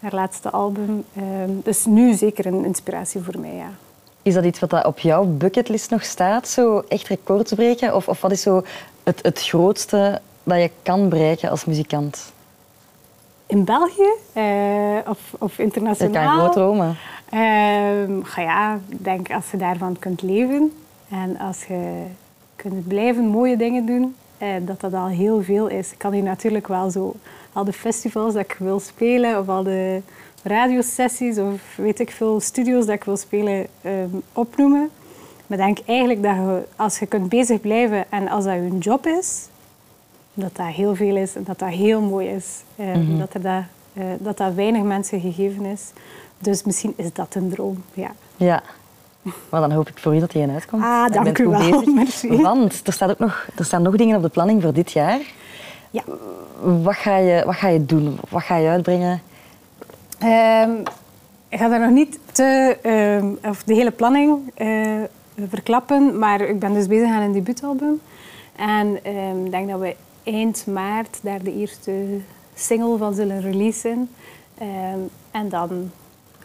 haar 0.00 0.14
laatste 0.14 0.50
album. 0.50 1.04
Ehm, 1.16 1.50
dus 1.62 1.84
nu 1.84 2.14
zeker 2.14 2.46
een 2.46 2.64
inspiratie 2.64 3.20
voor 3.20 3.38
mij, 3.40 3.54
ja. 3.54 3.70
Is 4.22 4.34
dat 4.34 4.44
iets 4.44 4.58
wat 4.58 4.84
op 4.84 4.98
jouw 4.98 5.24
bucketlist 5.24 5.90
nog 5.90 6.04
staat? 6.04 6.48
Zo 6.48 6.82
echt 6.88 7.08
records 7.08 7.52
breken? 7.52 7.94
Of, 7.94 8.08
of 8.08 8.20
wat 8.20 8.30
is 8.30 8.42
zo 8.42 8.62
het, 9.02 9.22
het 9.22 9.42
grootste 9.42 10.20
dat 10.42 10.58
je 10.58 10.70
kan 10.82 11.08
bereiken 11.08 11.50
als 11.50 11.64
muzikant? 11.64 12.32
In 13.46 13.64
België 13.64 14.10
eh, 14.32 14.96
of, 15.06 15.18
of 15.38 15.56
Je 15.56 15.62
internationaal? 15.62 16.26
kan 16.26 16.38
groot 16.38 16.52
dromen. 16.52 16.96
Ga 18.22 18.42
ja, 18.42 18.78
ik 18.88 19.04
denk 19.04 19.32
als 19.32 19.50
je 19.50 19.56
daarvan 19.56 19.96
kunt 19.98 20.22
leven 20.22 20.72
en 21.10 21.38
als 21.38 21.64
je 21.64 22.04
kunt 22.56 22.88
blijven 22.88 23.24
mooie 23.26 23.56
dingen 23.56 23.86
doen, 23.86 24.16
dat 24.64 24.80
dat 24.80 24.94
al 24.94 25.06
heel 25.06 25.42
veel 25.42 25.68
is. 25.68 25.92
Ik 25.92 25.98
kan 25.98 26.12
hier 26.12 26.22
natuurlijk 26.22 26.68
wel 26.68 26.90
zo 26.90 27.14
al 27.52 27.64
de 27.64 27.72
festivals 27.72 28.32
dat 28.32 28.42
ik 28.42 28.56
wil 28.58 28.80
spelen 28.80 29.38
of 29.38 29.48
al 29.48 29.62
de 29.62 30.02
radiosessies 30.42 31.38
of 31.38 31.76
weet 31.76 32.00
ik 32.00 32.10
veel 32.10 32.40
studio's 32.40 32.86
dat 32.86 32.94
ik 32.94 33.04
wil 33.04 33.16
spelen 33.16 33.66
ehm, 33.82 34.08
opnoemen. 34.32 34.90
Maar 35.46 35.58
ik 35.58 35.64
denk 35.64 35.78
eigenlijk 35.88 36.22
dat 36.22 36.34
je, 36.34 36.62
als 36.76 36.98
je 36.98 37.06
kunt 37.06 37.28
bezig 37.28 37.60
blijven 37.60 38.04
en 38.10 38.28
als 38.28 38.44
dat 38.44 38.54
je 38.54 38.78
job 38.78 39.06
is, 39.06 39.46
dat 40.34 40.56
dat 40.56 40.66
heel 40.66 40.94
veel 40.94 41.16
is 41.16 41.36
en 41.36 41.44
dat 41.44 41.58
dat 41.58 41.68
heel 41.68 42.00
mooi 42.00 42.28
is. 42.28 42.62
Eh, 42.76 43.18
dat, 43.18 43.34
er 43.34 43.42
dat, 43.42 43.62
eh, 43.92 44.04
dat 44.18 44.36
dat 44.36 44.54
weinig 44.54 44.82
mensen 44.82 45.20
gegeven 45.20 45.64
is. 45.64 45.82
Dus 46.38 46.62
misschien 46.62 46.92
is 46.96 47.12
dat 47.12 47.34
een 47.34 47.50
droom, 47.50 47.82
ja. 47.94 48.10
Ja. 48.36 48.62
Maar 49.22 49.60
dan 49.60 49.72
hoop 49.72 49.88
ik 49.88 49.98
voor 49.98 50.16
u 50.16 50.18
dat 50.18 50.32
hij 50.32 50.42
eruit 50.42 50.66
komt. 50.66 50.82
Ah, 50.82 51.12
dank 51.12 51.38
u 51.38 51.48
wel. 51.48 51.58
bezig. 51.58 51.94
Merci. 51.94 52.42
Want 52.42 52.86
er, 52.86 52.92
staat 52.92 53.10
ook 53.10 53.18
nog, 53.18 53.46
er 53.56 53.64
staan 53.64 53.82
nog 53.82 53.96
dingen 53.96 54.16
op 54.16 54.22
de 54.22 54.28
planning 54.28 54.62
voor 54.62 54.72
dit 54.72 54.92
jaar. 54.92 55.20
Ja. 55.90 56.02
Wat 56.60 56.94
ga 56.94 57.16
je, 57.16 57.42
wat 57.44 57.54
ga 57.54 57.68
je 57.68 57.86
doen? 57.86 58.18
Wat 58.28 58.42
ga 58.42 58.56
je 58.56 58.68
uitbrengen? 58.68 59.22
Ehm, 60.18 60.70
ik 61.48 61.58
ga 61.58 61.68
daar 61.68 61.80
nog 61.80 61.90
niet 61.90 62.18
te, 62.32 62.78
ehm, 62.82 63.50
of 63.50 63.62
de 63.62 63.74
hele 63.74 63.90
planning 63.90 64.52
eh, 64.54 65.02
verklappen, 65.48 66.18
maar 66.18 66.40
ik 66.40 66.58
ben 66.58 66.72
dus 66.72 66.86
bezig 66.86 67.08
aan 67.08 67.22
een 67.22 67.32
debuutalbum. 67.32 68.00
En 68.56 69.04
ehm, 69.04 69.44
ik 69.44 69.50
denk 69.50 69.68
dat 69.68 69.80
we 69.80 69.96
eind 70.22 70.66
maart 70.66 71.18
daar 71.22 71.42
de 71.42 71.54
eerste 71.54 71.92
single 72.54 72.96
van 72.96 73.14
zullen 73.14 73.40
releasen. 73.40 74.10
En 75.30 75.48
dan 75.48 75.90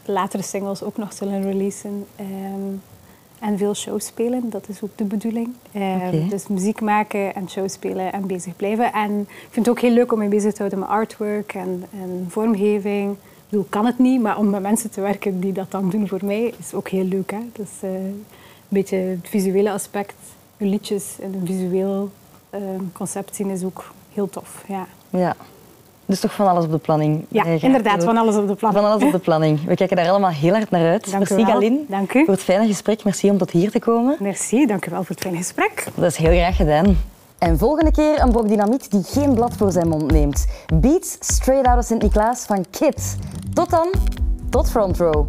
latere 0.05 0.43
singles 0.43 0.83
ook 0.83 0.97
nog 0.97 1.13
zullen 1.13 1.41
releasen. 1.41 2.05
Ehm, 2.15 2.75
en 3.39 3.57
veel 3.57 3.75
shows 3.75 4.05
spelen, 4.05 4.49
dat 4.49 4.69
is 4.69 4.81
ook 4.81 4.89
de 4.95 5.03
bedoeling. 5.03 5.49
Ehm. 5.71 6.29
Dus 6.29 6.47
muziek 6.47 6.81
maken 6.81 7.35
en 7.35 7.49
shows 7.49 7.73
spelen 7.73 8.13
en 8.13 8.27
bezig 8.27 8.55
blijven. 8.55 8.93
En 8.93 9.19
ik 9.19 9.47
vind 9.49 9.65
het 9.65 9.69
ook 9.69 9.79
heel 9.79 9.91
leuk 9.91 10.11
om 10.11 10.19
me 10.19 10.27
bezig 10.27 10.51
te 10.51 10.57
houden 10.57 10.79
met 10.79 10.87
artwork 10.87 11.53
en, 11.53 11.83
en 12.01 12.25
vormgeving. 12.29 13.11
Ik 13.11 13.49
bedoel, 13.49 13.65
kan 13.69 13.85
het 13.85 13.99
niet, 13.99 14.21
maar 14.21 14.37
om 14.37 14.49
met 14.49 14.61
mensen 14.61 14.89
te 14.89 15.01
werken 15.01 15.39
die 15.39 15.53
dat 15.53 15.71
dan 15.71 15.89
doen 15.89 16.07
voor 16.07 16.25
mij, 16.25 16.53
is 16.59 16.73
ook 16.73 16.89
heel 16.89 17.03
leuk. 17.03 17.31
Hè? 17.31 17.39
Dus 17.53 17.69
eh, 17.79 17.93
een 17.93 18.25
beetje 18.67 18.95
het 18.97 19.29
visuele 19.29 19.71
aspect, 19.71 20.15
je 20.57 20.65
liedjes 20.65 21.15
in 21.19 21.33
een 21.33 21.45
visueel 21.45 22.11
ehm, 22.49 22.83
concept 22.93 23.35
zien 23.35 23.49
is 23.49 23.63
ook 23.63 23.93
heel 24.13 24.29
tof. 24.29 24.63
Ja, 24.67 24.87
Ja. 25.09 25.35
Dus 26.05 26.19
toch 26.19 26.33
van 26.33 26.47
alles 26.47 26.65
op 26.65 26.71
de 26.71 26.77
planning. 26.77 27.25
ja 27.29 27.45
inderdaad, 27.45 28.03
van 28.03 28.17
alles 28.17 28.35
op 28.35 28.47
de 28.47 28.55
plan. 28.55 28.73
Van 28.73 28.85
alles 28.85 29.03
op 29.03 29.11
de 29.11 29.19
planning. 29.19 29.65
We 29.65 29.75
kijken 29.75 29.95
daar 29.97 30.09
allemaal 30.09 30.29
heel 30.29 30.51
hard 30.51 30.69
naar 30.69 30.87
uit. 30.91 31.11
Dank 31.11 31.29
u 31.29 31.33
Merci 31.33 31.35
wel. 31.35 31.45
Galin 31.45 31.85
Dank 31.87 32.13
u. 32.13 32.23
voor 32.25 32.33
het 32.33 32.43
fijne 32.43 32.67
gesprek. 32.67 33.03
Merci 33.03 33.29
om 33.29 33.37
tot 33.37 33.51
hier 33.51 33.71
te 33.71 33.79
komen. 33.79 34.15
Merci, 34.19 34.65
dank 34.65 34.85
u 34.85 34.91
wel 34.91 34.99
voor 34.99 35.15
het 35.15 35.23
fijne 35.23 35.37
gesprek. 35.37 35.87
Dat 35.95 36.11
is 36.11 36.17
heel 36.17 36.31
graag 36.31 36.55
gedaan. 36.55 36.97
En 37.37 37.57
volgende 37.57 37.91
keer 37.91 38.21
een 38.21 38.31
blok 38.31 38.47
dynamiet 38.47 38.91
die 38.91 39.03
geen 39.03 39.33
blad 39.33 39.53
voor 39.57 39.71
zijn 39.71 39.87
mond 39.87 40.11
neemt. 40.11 40.45
Beats 40.73 41.17
Straight 41.19 41.67
Outta 41.67 41.81
Sint-Niklaas 41.81 42.45
van 42.45 42.65
Kid. 42.69 43.17
Tot 43.53 43.69
dan, 43.69 43.87
tot 44.49 44.69
Front 44.69 44.97
Row. 44.97 45.25